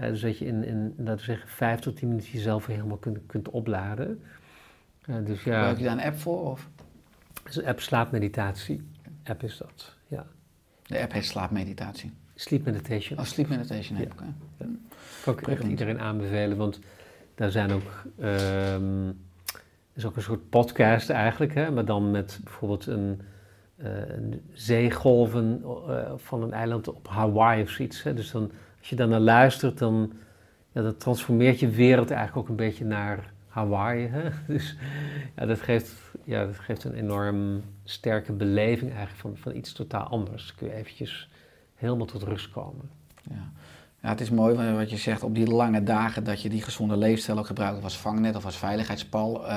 [0.00, 2.76] Uh, dus dat je in, in, laten we zeggen, vijf tot tien minuten jezelf weer
[2.76, 4.22] helemaal kunt, kunt opladen.
[5.04, 6.50] Ja, dus ja, Gebruik je daar een app voor?
[6.50, 6.68] Of?
[7.44, 8.82] is een app slaapmeditatie.
[9.24, 10.26] App is dat, ja.
[10.82, 12.12] De app heet slaapmeditatie.
[12.34, 13.18] Sleep meditation.
[13.18, 14.12] Oh, sleep meditation app.
[14.12, 14.24] oké.
[15.24, 16.80] kan ik echt iedereen aanbevelen, want
[17.34, 19.14] daar zijn ook, er
[19.94, 23.20] is ook een soort podcast eigenlijk, hè, maar dan met bijvoorbeeld een,
[23.76, 28.02] eh, een zeegolven eh, van een eiland op Hawaii of zoiets.
[28.02, 28.14] Hè.
[28.14, 30.12] Dus dan, als je daar naar luistert, dan
[30.72, 34.06] ja, dat transformeert je wereld eigenlijk ook een beetje naar Hawaii.
[34.06, 34.30] Hè.
[34.52, 34.76] Dus
[35.36, 40.06] ja, dat geeft, ja, dat geeft een enorm sterke beleving eigenlijk van, van iets totaal
[40.06, 40.46] anders.
[40.46, 41.28] Dan kun je eventjes
[41.74, 42.90] helemaal tot rust komen.
[43.30, 43.52] Ja.
[44.02, 46.62] Ja, het is mooi wa- wat je zegt op die lange dagen dat je die
[46.62, 49.46] gezonde leefstijl ook gebruikt als vangnet of als veiligheidspal.
[49.46, 49.48] Eh,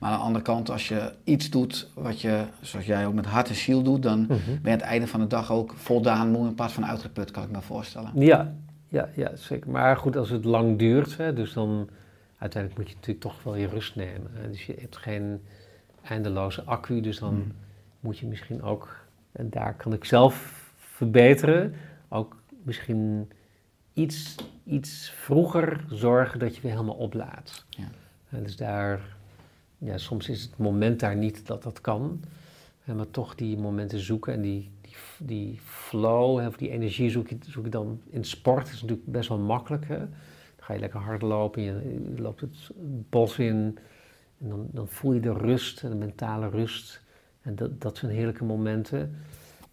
[0.00, 3.26] maar aan de andere kant, als je iets doet wat je, zoals jij ook met
[3.26, 6.30] hart en ziel doet, dan ben je aan het einde van de dag ook voldaan
[6.30, 8.10] moe in plaats van uitgeput, kan ik me voorstellen.
[8.14, 8.54] Ja,
[8.88, 9.70] ja, ja, zeker.
[9.70, 11.88] Maar goed, als het lang duurt, hè, dus dan
[12.38, 14.30] uiteindelijk moet je natuurlijk toch wel je rust nemen.
[14.32, 14.50] Hè.
[14.50, 15.40] Dus je hebt geen
[16.02, 17.52] eindeloze accu, dus dan Mm.
[18.00, 18.96] moet je misschien ook,
[19.32, 21.74] en daar kan ik zelf verbeteren,
[22.08, 23.30] ook misschien
[23.98, 24.34] iets,
[24.64, 27.66] iets vroeger zorgen dat je weer helemaal oplaadt.
[27.68, 27.88] Ja.
[28.28, 29.16] En dus daar,
[29.78, 32.20] ja, soms is het moment daar niet dat dat kan,
[32.80, 37.28] hè, maar toch die momenten zoeken en die, die, die flow, of die energie zoek
[37.28, 38.64] je, zoek je dan in sport.
[38.64, 39.88] Dat is natuurlijk best wel makkelijk.
[39.88, 39.98] Hè?
[39.98, 40.08] Dan
[40.66, 41.72] ga je lekker hardlopen, je,
[42.14, 42.70] je loopt het
[43.10, 43.78] bos in
[44.40, 47.02] en dan, dan voel je de rust, de mentale rust.
[47.42, 49.16] En dat, dat zijn heerlijke momenten.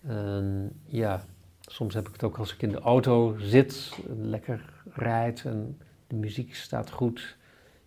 [0.01, 1.25] En ja,
[1.65, 6.15] soms heb ik het ook als ik in de auto zit, lekker rijd en de
[6.15, 7.37] muziek staat goed.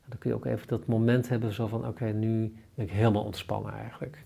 [0.07, 3.25] Dan kun je ook even dat moment hebben zo van, oké, nu ben ik helemaal
[3.25, 4.25] ontspannen eigenlijk.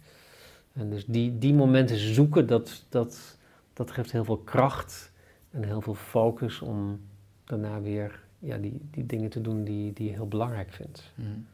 [0.72, 3.38] En dus die, die momenten zoeken, dat, dat,
[3.72, 5.12] dat geeft heel veel kracht
[5.50, 7.00] en heel veel focus om
[7.44, 11.12] daarna weer ja, die, die dingen te doen die, die je heel belangrijk vindt.
[11.14, 11.46] Mm.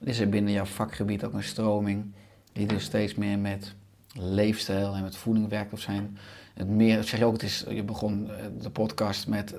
[0.00, 2.12] Is er binnen jouw vakgebied ook een stroming
[2.52, 3.74] die dus steeds meer met
[4.12, 6.18] leefstijl en met voeding werkt of zijn?
[6.54, 9.58] Het meer, zeg je ook, het is, je begon eh, de podcast met 90-10, 10%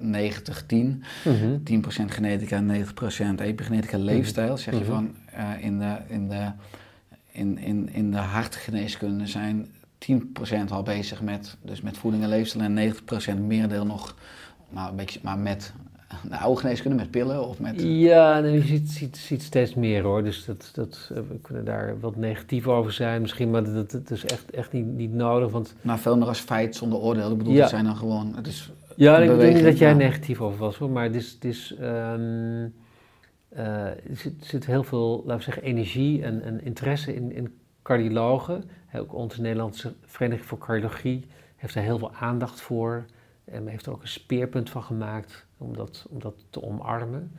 [2.05, 2.85] genetica en
[3.37, 4.57] 90% epigenetica leefstijl.
[4.57, 4.89] Zeg je Mhm.
[4.89, 6.51] van eh, in, de, in, de,
[7.31, 9.67] in, in, in de hartgeneeskunde zijn
[10.11, 10.15] 10%
[10.69, 12.93] al bezig met, dus met voeding en leefstijl en
[13.37, 14.15] 90% merendeel nog
[14.69, 15.73] maar, een beetje, maar met
[16.29, 17.81] de oude geneeskunde, met pillen of met...
[17.81, 20.23] Ja, nee, je ziet, ziet, ziet steeds meer hoor.
[20.23, 24.11] Dus dat, dat, eh, we kunnen daar wat negatief over zijn misschien, maar dat, dat
[24.11, 25.51] is echt, echt niet, niet nodig.
[25.51, 27.31] Want Maar veel meer als feit zonder oordeel.
[27.31, 27.61] Ik bedoel, Ja.
[27.61, 28.33] het zijn dan gewoon.
[28.35, 31.31] Het is Ja, ik denk niet dat jij negatief over was hoor, maar het is,
[31.31, 32.67] het is, ehm,
[33.49, 37.53] eh, er zit, zit heel veel, laten we zeggen, energie en, en interesse in, in
[37.81, 38.63] cardiologen.
[38.95, 43.05] Ook onze Nederlandse Vereniging voor Cardiologie heeft daar heel veel aandacht voor.
[43.45, 47.31] En heeft er ook een speerpunt van gemaakt om dat, om dat te omarmen.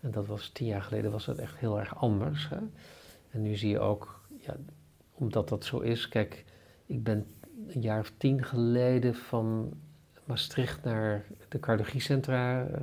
[0.00, 2.48] En dat was tien jaar geleden was dat echt heel erg anders.
[2.48, 2.58] Hè?
[3.30, 4.56] En nu zie je ook, ja,
[5.14, 6.44] omdat dat zo is, kijk,
[6.86, 7.26] ik ben
[7.68, 9.72] een jaar of tien geleden van
[10.24, 12.80] Maastricht naar de cardiologiecentra eh,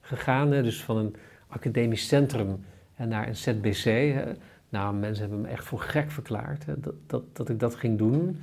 [0.00, 0.50] gegaan.
[0.52, 0.62] Hè?
[0.62, 1.16] Dus van een
[1.48, 4.14] academisch centrum en naar een ZBC.
[4.68, 6.80] Nou, mensen hebben me echt voor gek verklaard hè?
[6.80, 8.40] Dat, dat, dat ik dat ging doen.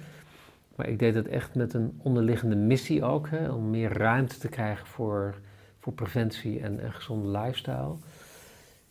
[0.76, 3.52] Maar ik deed het echt met een onderliggende missie ook, hè?
[3.52, 5.36] om meer ruimte te krijgen voor,
[5.80, 7.96] voor preventie en, en gezonde lifestyle.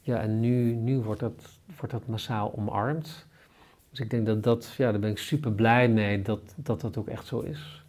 [0.01, 3.27] Ja, en nu, nu wordt, dat, wordt dat massaal omarmd.
[3.91, 6.97] Dus ik denk dat dat, ja, daar ben ik super blij mee dat, dat dat
[6.97, 7.85] ook echt zo is.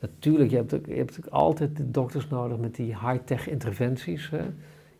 [0.00, 4.30] Natuurlijk, je hebt, ook, je hebt ook altijd de dokters nodig met die high-tech interventies.
[4.30, 4.44] Hè?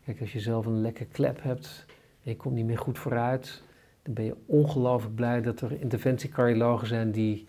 [0.05, 1.85] Kijk, als je zelf een lekke klep hebt
[2.23, 3.63] en je komt niet meer goed vooruit,
[4.03, 7.47] dan ben je ongelooflijk blij dat er interventiecardiologen zijn die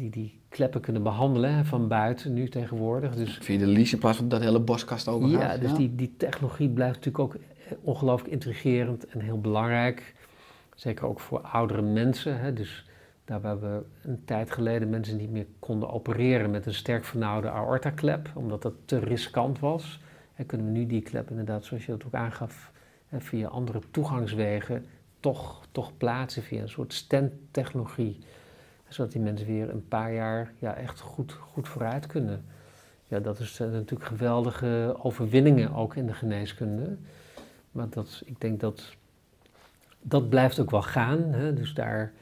[0.00, 3.14] die, die kleppen kunnen behandelen hè, van buiten nu tegenwoordig.
[3.14, 6.14] Dus Via de lease in plaats van dat hele boskast over ja, dus Die, die
[6.16, 10.14] technologie blijft natuurlijk ook eh, ongelooflijk intrigerend en heel belangrijk.
[10.74, 12.40] Zeker ook voor oudere mensen.
[12.40, 12.52] Hè.
[12.52, 12.88] Dus
[13.24, 17.50] daar waar we een tijd geleden mensen niet meer konden opereren met een sterk vernauwde
[17.50, 20.00] aortaklep, omdat dat te riskant was,
[20.32, 22.72] hè, kunnen we nu die klep inderdaad, zoals je dat ook aangaf,
[23.08, 24.86] hè, via andere toegangswegen
[25.20, 28.18] toch, toch plaatsen via een soort stent-technologie.
[28.90, 32.44] Zodat die mensen weer een paar jaar ja, echt goed, goed vooruit kunnen.
[33.08, 36.96] Ja, dat is eh, natuurlijk geweldige overwinningen ook in de geneeskunde.
[37.72, 38.94] Maar dat, ik denk dat
[40.00, 41.18] dat blijft ook wel gaan.
[41.22, 41.54] Hè?
[41.54, 42.12] Dus daar,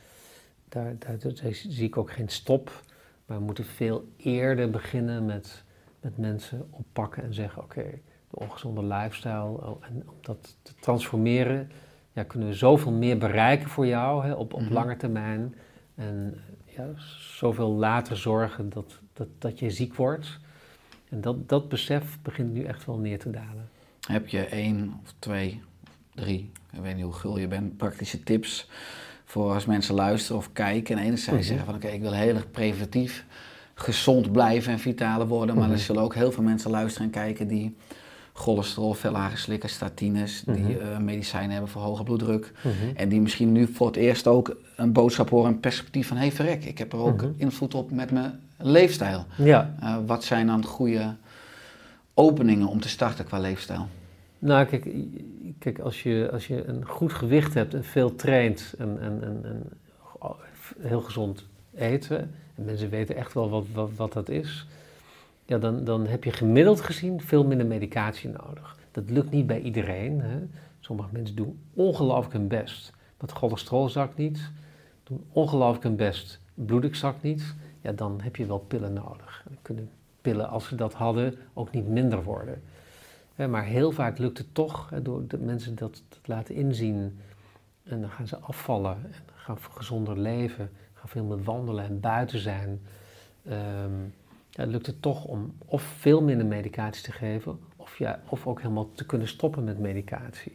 [0.69, 2.83] daar, daar, daar zie ik ook geen stop.
[3.27, 5.65] Maar we moeten veel eerder beginnen met,
[6.01, 7.83] met mensen oppakken en zeggen: oké,
[8.31, 9.43] de ongezonde lifestyle.
[9.67, 11.71] oh, En om dat te transformeren,
[12.13, 14.73] ja, kunnen we zoveel meer bereiken voor jou hè, op, op Mhm.
[14.73, 15.55] lange termijn.
[15.95, 16.39] En
[16.79, 16.89] ja,
[17.37, 20.39] zoveel later zorgen dat, dat, dat je ziek wordt.
[21.09, 23.69] En dat, dat besef begint nu echt wel neer te dalen.
[24.07, 25.61] Heb je één of twee,
[26.15, 28.69] drie ik weet niet hoe gul je bent, praktische tips
[29.25, 31.49] voor als mensen luisteren of kijken en enerzijds Mhm.
[31.49, 33.25] zeggen van oké, ik wil heel erg preventief
[33.75, 35.73] gezond blijven en vitaler worden, maar Mhm.
[35.73, 37.77] er zullen ook heel veel mensen luisteren en kijken die
[38.39, 38.97] cholesterol,
[39.35, 40.71] slikken, statines, die Mhm.
[40.71, 42.53] eh, medicijnen hebben voor hoge bloeddruk.
[42.63, 42.97] Mhm.
[42.97, 46.31] En die misschien nu voor het eerst ook een boodschap horen, een perspectief van hé
[46.31, 47.31] verrek, ik heb er ook Mhm.
[47.37, 49.25] invloed op met mijn leefstijl.
[49.37, 51.15] Ja, Eh, wat zijn dan goede
[52.15, 53.89] openingen om te starten qua leefstijl?
[54.39, 54.89] nou kijk,
[55.59, 59.41] kijk als, je, als je een goed gewicht hebt en veel traint en, en, en,
[59.45, 59.63] en
[60.81, 62.19] heel gezond eten,
[62.55, 64.67] en mensen weten echt wel wat, wat, wat dat is,
[65.49, 68.77] ja, dan, dan heb je gemiddeld gezien veel minder medicatie nodig.
[68.91, 70.21] Dat lukt niet bij iedereen.
[70.21, 70.39] Hè.
[70.81, 72.93] Sommige mensen doen ongelooflijk hun best.
[73.17, 74.51] Het cholesterol zakt niet,
[75.03, 79.43] doen ongelooflijk hun best, bloeddruk zakt niet, ja, dan heb je wel pillen nodig.
[79.47, 79.91] Dan kunnen
[80.21, 82.63] pillen, als ze dat hadden, ook niet minder worden.
[83.37, 87.19] Maar heel vaak lukt het toch, door de mensen dat, dat laten inzien.
[87.85, 92.39] En dan gaan ze afvallen en gaan gezonder leven, gaan veel meer wandelen en buiten
[92.39, 92.81] zijn.
[93.49, 93.93] Ehm,
[94.59, 98.61] ja, lukt het toch om of veel minder medicatie te geven, of, ja, of ook
[98.61, 100.53] helemaal te kunnen stoppen met medicatie.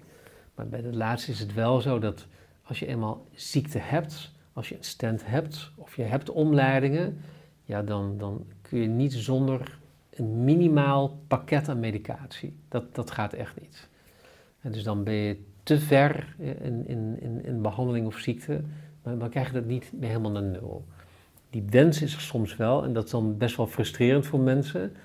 [0.56, 2.28] Maar bij de laatste is het wel zo dat
[2.64, 7.18] als je eenmaal ziekte hebt, als je een stent hebt of je hebt omleidingen,
[7.64, 9.80] ja, dan, dan kun je niet zonder
[10.10, 12.58] een minimaal pakket aan medicatie.
[12.68, 13.90] Dat, dat gaat echt niet.
[14.60, 18.62] En dus dan ben je te ver in, in, in, in behandeling of ziekte,
[19.04, 20.86] maar dan krijg je dat niet meer helemaal naar nul.
[21.54, 24.96] Die wens is er soms wel en dat is dan best wel frustrerend voor mensen,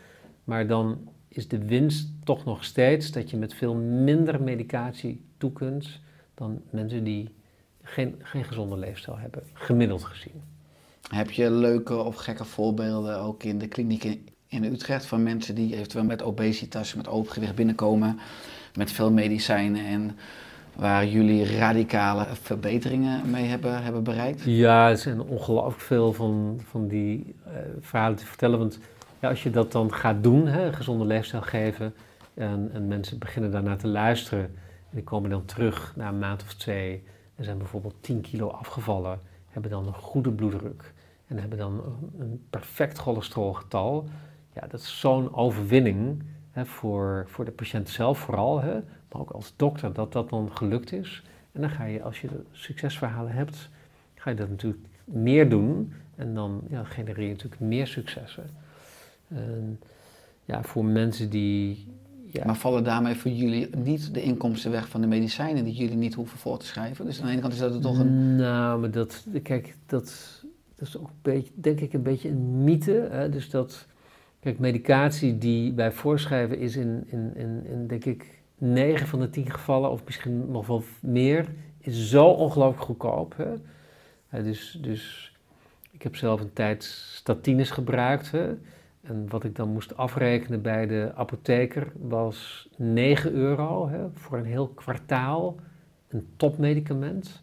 [0.45, 5.53] maar dan is de winst toch nog steeds dat je met veel minder medicatie toe
[5.53, 6.01] kunt
[6.35, 7.35] dan mensen die
[7.83, 10.43] geen, geen gezonde leefstijl hebben, gemiddeld gezien.
[11.11, 15.55] Heb je leuke of gekke voorbeelden ook in de kliniek in, in Utrecht van mensen
[15.55, 18.19] die eventueel met obesitas, met overgewicht binnenkomen,
[18.75, 20.17] met veel medicijnen en
[20.79, 24.43] waar jullie radicale verbeteringen mee hebben, hebben bereikt?
[24.45, 28.59] Ja, er zijn ongelooflijk veel van, van die eh, verhalen te vertellen.
[28.59, 28.79] Want
[29.21, 31.95] ja, als je dat dan gaat doen, hè, gezonde leefstijl geven,
[32.35, 36.43] en, en mensen beginnen daarna te luisteren, en die komen dan terug na een maand
[36.43, 37.03] of twee
[37.37, 40.93] en zijn bijvoorbeeld 10 kilo afgevallen, hebben dan een goede bloeddruk
[41.27, 41.83] en hebben dan
[42.19, 44.09] een perfect cholesterolgetal.
[44.55, 48.81] Ja, dat is zo'n overwinning hè, voor, voor de patiënt zelf vooral, hè,
[49.13, 51.23] maar ook als dokter, dat dat dan gelukt is.
[51.53, 53.69] En dan ga je, als je succesverhalen hebt,
[54.15, 58.51] ga je dat natuurlijk meer doen en dan ja, genereer je natuurlijk meer successen.
[59.29, 59.81] En
[60.45, 61.87] ja, voor mensen die.
[62.33, 65.97] Ja, Maar vallen daarmee voor jullie niet de inkomsten weg van de medicijnen die jullie
[65.97, 67.05] niet hoeven voor te schrijven?
[67.05, 68.37] Dus aan de ene kant is dat toch een...
[68.37, 70.39] Nou, maar dat, kijk, dat,
[70.75, 73.09] dat is ook een beetje, denk ik, een beetje een mythe.
[73.11, 73.29] Hè?
[73.29, 73.87] Dus dat,
[74.41, 79.31] kijk, medicatie die wij voorschrijven is in, in, in, in, denk ik, 9 van de
[79.31, 81.47] 10 gevallen, of misschien nog wel meer,
[81.79, 83.35] is zo ongelooflijk goedkoop.
[84.29, 84.43] Hè?
[84.43, 85.33] Dus, dus
[85.91, 88.31] ik heb zelf een tijd statines gebruikt.
[88.31, 88.55] Hè?
[89.01, 94.45] En wat ik dan moest afrekenen bij de apotheker was 9 euro hè, voor een
[94.45, 95.57] heel kwartaal.
[96.09, 97.43] Een topmedicament.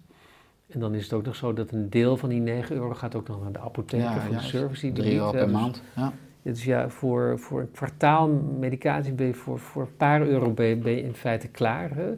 [0.67, 3.15] En dan is het ook nog zo dat een deel van die 9 euro gaat
[3.15, 5.43] ook nog naar de apotheker Ja, voor de service die die 3 euro per.
[5.43, 5.81] Dus- maand.
[5.95, 6.13] Ja.
[6.45, 8.27] Dus ja, voor, voor een kwartaal
[8.59, 11.95] medicatie ben je voor, voor een paar euro ben je, ben je in feite klaar.
[11.95, 12.13] Hè?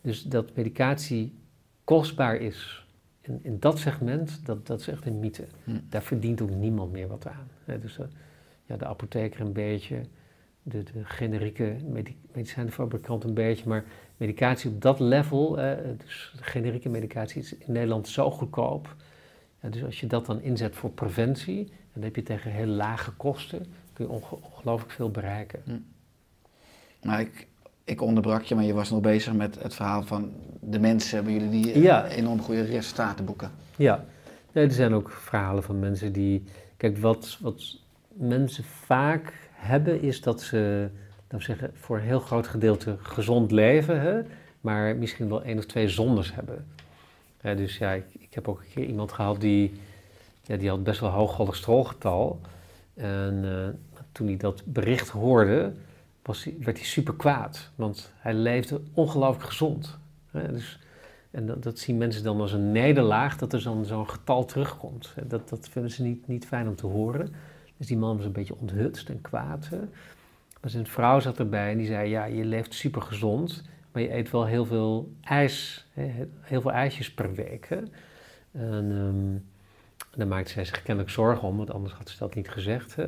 [0.00, 1.38] Dus dat medicatie
[1.84, 2.86] kostbaar is
[3.20, 5.44] in, in dat segment, dat, dat is echt een mythe.
[5.64, 5.78] Hm.
[5.88, 7.48] Daar verdient ook niemand meer wat aan.
[7.64, 7.78] Hè?
[7.78, 8.06] Dus eh,
[8.64, 10.00] ja, de apotheker een beetje,
[10.62, 13.84] de, de generieke medi medicijnfabrikant een beetje, maar
[14.16, 18.96] medicatie op dat level, eh, dus de generieke medicatie is in Nederland zo goedkoop.
[19.60, 23.10] Ja, dus als je dat dan inzet voor preventie, dan heb je tegen heel lage
[23.10, 25.84] kosten, kun je onge- ongelooflijk veel bereiken.
[27.02, 27.46] Maar ik,
[27.84, 31.32] ik onderbrak je, maar je was nog bezig met het verhaal van de mensen hebben
[31.32, 32.06] jullie die eh, Ja.
[32.06, 33.50] enorm goede resultaten boeken.
[33.76, 34.04] Ja,
[34.52, 36.44] nee, er zijn ook verhalen van mensen die.
[36.76, 37.76] Kijk, wat, wat
[38.08, 40.88] mensen vaak hebben, is dat ze,
[41.28, 44.20] we zeggen, voor een heel groot gedeelte gezond leven, hè,
[44.60, 46.66] maar misschien wel één of twee zondes hebben.
[47.56, 49.72] Dus ja, ik, ik heb ook een keer iemand gehad die,
[50.46, 52.40] ja, die had best wel hoog cholesterolgetal.
[52.94, 55.72] En eh, toen hij dat bericht hoorde,
[56.22, 59.98] was hij, werd hij super kwaad, want hij leefde ongelooflijk gezond.
[60.30, 60.78] Hè, dus
[61.30, 65.14] en dat, dat zien mensen dan als een nederlaag, dat er zo'n zo'n getal terugkomt.
[65.26, 67.34] Dat, dat vinden ze niet, niet fijn om te horen.
[67.76, 69.68] Dus die man was een beetje onthutst en kwaad.
[69.68, 69.78] Hè.
[70.60, 74.14] Maar zijn vrouw zat erbij en die zei, ja, je leeft super gezond, maar je
[74.14, 77.68] eet wel heel veel ijs, hè, heel veel ijsjes per week.
[78.52, 79.38] En ehm,
[80.16, 82.96] daar maakte zij zich kennelijk zorgen om, want anders had ze dat niet gezegd.
[82.96, 83.04] Hè.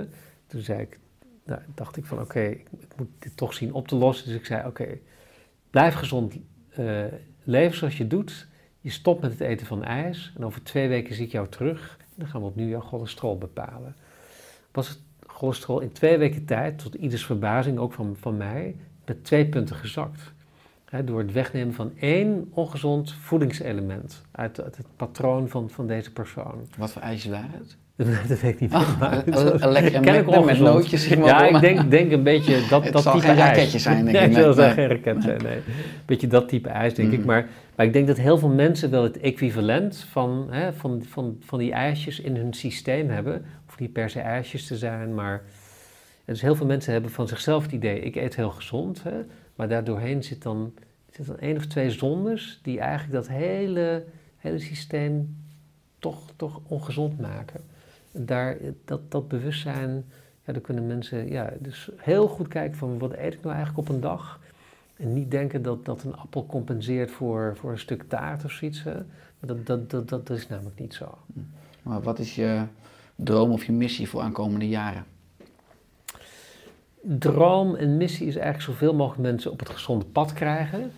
[0.46, 0.98] Toen zei ik,
[1.44, 4.26] nou, dacht ik van, oké, ik, moet dit toch zien op te lossen.
[4.26, 4.98] Dus ik zei, oké,
[5.70, 6.36] blijf gezond
[6.68, 7.04] eh,
[7.44, 8.46] leven zoals je doet.
[8.80, 11.98] Je stopt met het eten van ijs en over twee weken zie ik jou terug.
[12.14, 13.96] Dan gaan we opnieuw jouw cholesterol bepalen.
[14.72, 19.24] Was het cholesterol in twee weken tijd, tot ieders verbazing, ook van, van mij, met
[19.24, 20.32] twee punten gezakt.
[21.04, 26.54] Door het wegnemen van één ongezond voedingselement uit, het patroon van, van deze persoon.
[26.78, 27.76] Wat voor ijsjes waren het?
[28.28, 31.90] dat weet ik niet Oh, een- lekkere Magnum met nootjes, maar, Ja, ik maar- denk,
[31.90, 33.56] denk een beetje dat, Het dat zal type geen ijs.
[33.56, 34.36] raketje zijn, denk nee, ik.
[34.36, 35.58] het zal Nee, geen raket zijn, nee.
[36.06, 37.24] Beetje dat type ijs, denk ik.
[37.24, 41.36] Maar, maar ik denk dat heel veel mensen wel het equivalent van, hè, van, van,
[41.40, 43.44] van die ijsjes in hun systeem hebben.
[43.68, 45.42] Of niet per se ijsjes te zijn, maar...
[46.24, 49.02] Dus heel veel mensen hebben van zichzelf het idee, ik eet heel gezond.
[49.02, 49.10] Hè,
[49.58, 50.74] maar daardoorheen zit dan,
[51.10, 54.04] zit dan één of twee zondes die eigenlijk dat hele,
[54.36, 55.36] hele systeem
[55.98, 57.60] toch, toch ongezond maken.
[58.12, 60.04] Daar, dat, dat bewustzijn,
[60.44, 63.88] ja, dan kunnen mensen ja, dus heel goed kijken van wat eet ik nou eigenlijk
[63.88, 64.40] op een dag.
[64.96, 68.82] En niet denken dat, dat een appel compenseert voor, voor een stuk taart of zoiets.
[68.82, 68.94] Hè.
[69.40, 71.18] Dat, dat, dat, dat is namelijk niet zo.
[71.82, 72.62] Maar wat is je
[73.14, 75.04] droom of je missie voor aankomende jaren?
[77.02, 80.92] Droom en missie is eigenlijk zoveel mogelijk mensen op het gezonde pad krijgen.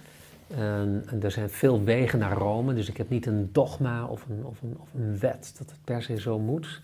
[0.55, 4.26] En, en er zijn veel wegen naar Rome, dus ik heb niet een dogma of
[4.28, 6.80] een, of, een, of een wet dat het per se zo moet.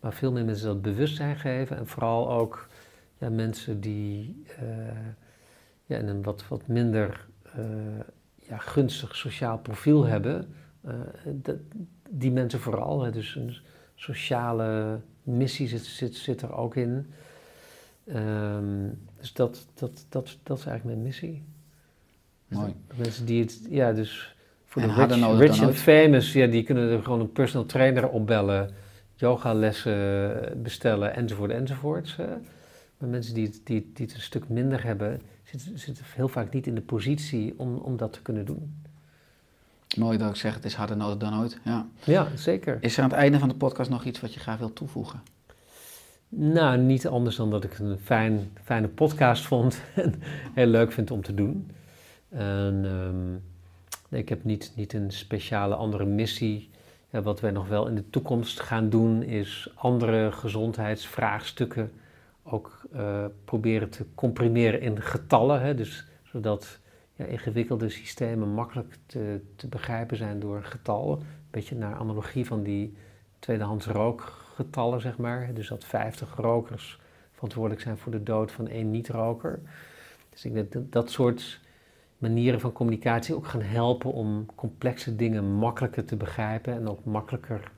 [0.00, 2.68] Maar veel meer mensen dat bewustzijn geven en vooral ook
[3.18, 4.66] ja, mensen die eh,
[5.86, 7.64] ja, een wat, wat minder eh,
[8.34, 10.54] ja, gunstig sociaal profiel hebben.
[10.82, 11.54] eh,
[12.10, 13.56] die mensen vooral, hè, dus een
[13.94, 17.06] sociale missie zit, zit er ook in.
[18.06, 18.88] Ehm,
[19.18, 21.44] dus dat, dat, dat, dat is eigenlijk mijn missie.
[22.48, 22.74] Mooi.
[22.88, 26.46] De mensen die het, ja, dus voor En de rich, nodig rich and famous, ja,
[26.46, 28.70] die kunnen er gewoon een personal trainer opbellen,
[29.14, 32.16] yogalessen bestellen, enzovoort, enzovoort.
[32.98, 36.52] Maar mensen die het, die, die het een stuk minder hebben, zitten, zitten heel vaak
[36.52, 38.82] niet in de positie om, om dat te kunnen doen.
[39.96, 41.58] Mooi dat ik zeg, het is harder nodig dan ooit.
[41.64, 41.88] Ja.
[42.04, 42.78] Ja, zeker.
[42.80, 45.22] Is er aan het einde van de podcast nog iets wat je graag wilt toevoegen?
[46.36, 50.14] Nou, niet anders dan dat ik een fijn, fijne podcast vond en
[50.54, 51.70] heel leuk vind om te doen.
[52.28, 56.70] En, ehm, ik heb niet, niet een speciale andere missie.
[57.10, 61.92] Wat wij nog wel in de toekomst gaan doen, is andere gezondheidsvraagstukken
[62.42, 65.60] ook eh, proberen te comprimeren in getallen.
[65.60, 66.78] Hè, dus, zodat
[67.14, 71.18] ja, ingewikkelde systemen makkelijk te, te begrijpen zijn door getallen.
[71.18, 72.96] Een beetje naar analogie van die
[73.38, 73.86] tweedehands
[74.56, 75.50] rookgetallen, zeg maar.
[75.54, 76.98] Dus dat 50 rokers
[77.32, 79.60] verantwoordelijk zijn voor de dood van één niet-roker.
[80.30, 81.60] Dus ik denk dat dat soort
[82.18, 87.70] manieren van communicatie ook gaan helpen om complexe dingen makkelijker te begrijpen en ook makkelijker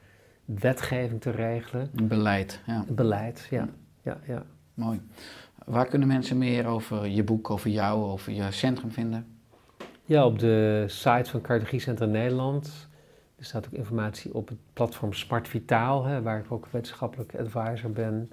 [0.44, 1.90] wetgeving te regelen.
[1.92, 2.84] Beleid, ja.
[2.88, 3.68] Beleid, ja.
[4.02, 4.42] ja, ja.
[4.74, 5.00] Mooi.
[5.64, 9.26] Waar kunnen mensen meer over je boek, over jou, over je centrum vinden?
[10.04, 12.88] Ja, op de site van Cardiologie Center Nederland.
[13.38, 17.90] Er staat ook informatie op het platform Smart Vitaal, hè, waar ik ook wetenschappelijk advisor
[17.90, 18.30] ben.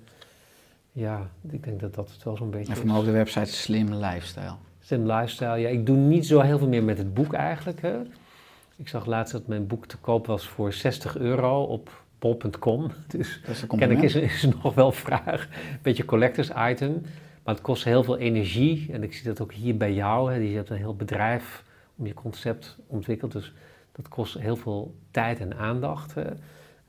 [0.91, 3.51] Ja, ik denk dat dat het wel zo'n beetje En voor mij op de website
[3.51, 4.55] Slim Lifestyle.
[4.79, 5.57] Slim Lifestyle.
[5.57, 7.81] Ja, ik doe niet zo heel veel meer met het boek eigenlijk.
[7.81, 8.01] Hè.
[8.75, 12.91] Ik zag laatst dat mijn boek te koop was voor 60 euro op bol.com.
[13.07, 15.47] Dus kennelijk is, is nog wel vraag.
[15.51, 17.01] Een beetje collectors item.
[17.43, 18.89] Maar het kost heel veel energie.
[18.91, 20.31] En ik zie dat ook hier bij jou.
[20.31, 20.37] Hè.
[20.37, 21.63] Je hebt een heel bedrijf
[21.95, 23.31] om je concept ontwikkeld.
[23.31, 23.53] Dus
[23.93, 26.13] dat kost heel veel tijd en aandacht.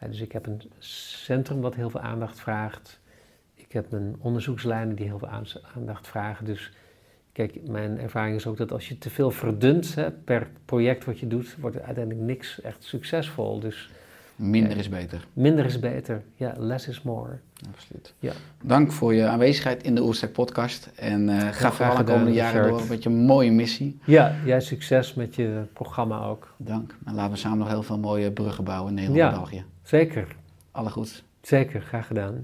[0.00, 3.00] Ja, dus ik heb een centrum wat heel veel aandacht vraagt.
[3.54, 5.44] Ik heb mijn onderzoekslijnen die heel veel
[5.74, 6.44] aandacht vragen.
[6.44, 6.72] Dus
[7.32, 11.18] kijk, mijn ervaring is ook dat als je te veel verdunt hè, per project wat
[11.18, 13.60] je doet, wordt er uiteindelijk niks echt succesvol.
[13.60, 13.90] Dus
[14.36, 15.24] Minder is beter.
[15.32, 16.22] minder is beter.
[16.34, 17.38] Ja, less is more.
[17.74, 18.14] Absoluut.
[18.18, 18.32] Ja.
[18.62, 20.90] Dank voor je aanwezigheid in de Oerstek podcast.
[20.94, 23.98] En eh, ga vooral de komende jaren door met je mooie missie.
[24.04, 26.54] Ja, jij succes met je programma ook.
[26.56, 26.96] Dank.
[27.04, 29.36] En laten we samen nog heel veel mooie bruggen bouwen in Nederland en Ja.
[29.36, 29.64] België.
[29.82, 30.26] Zeker,
[30.70, 31.24] Alle goeds.
[31.42, 32.34] zeker, graag gedaan.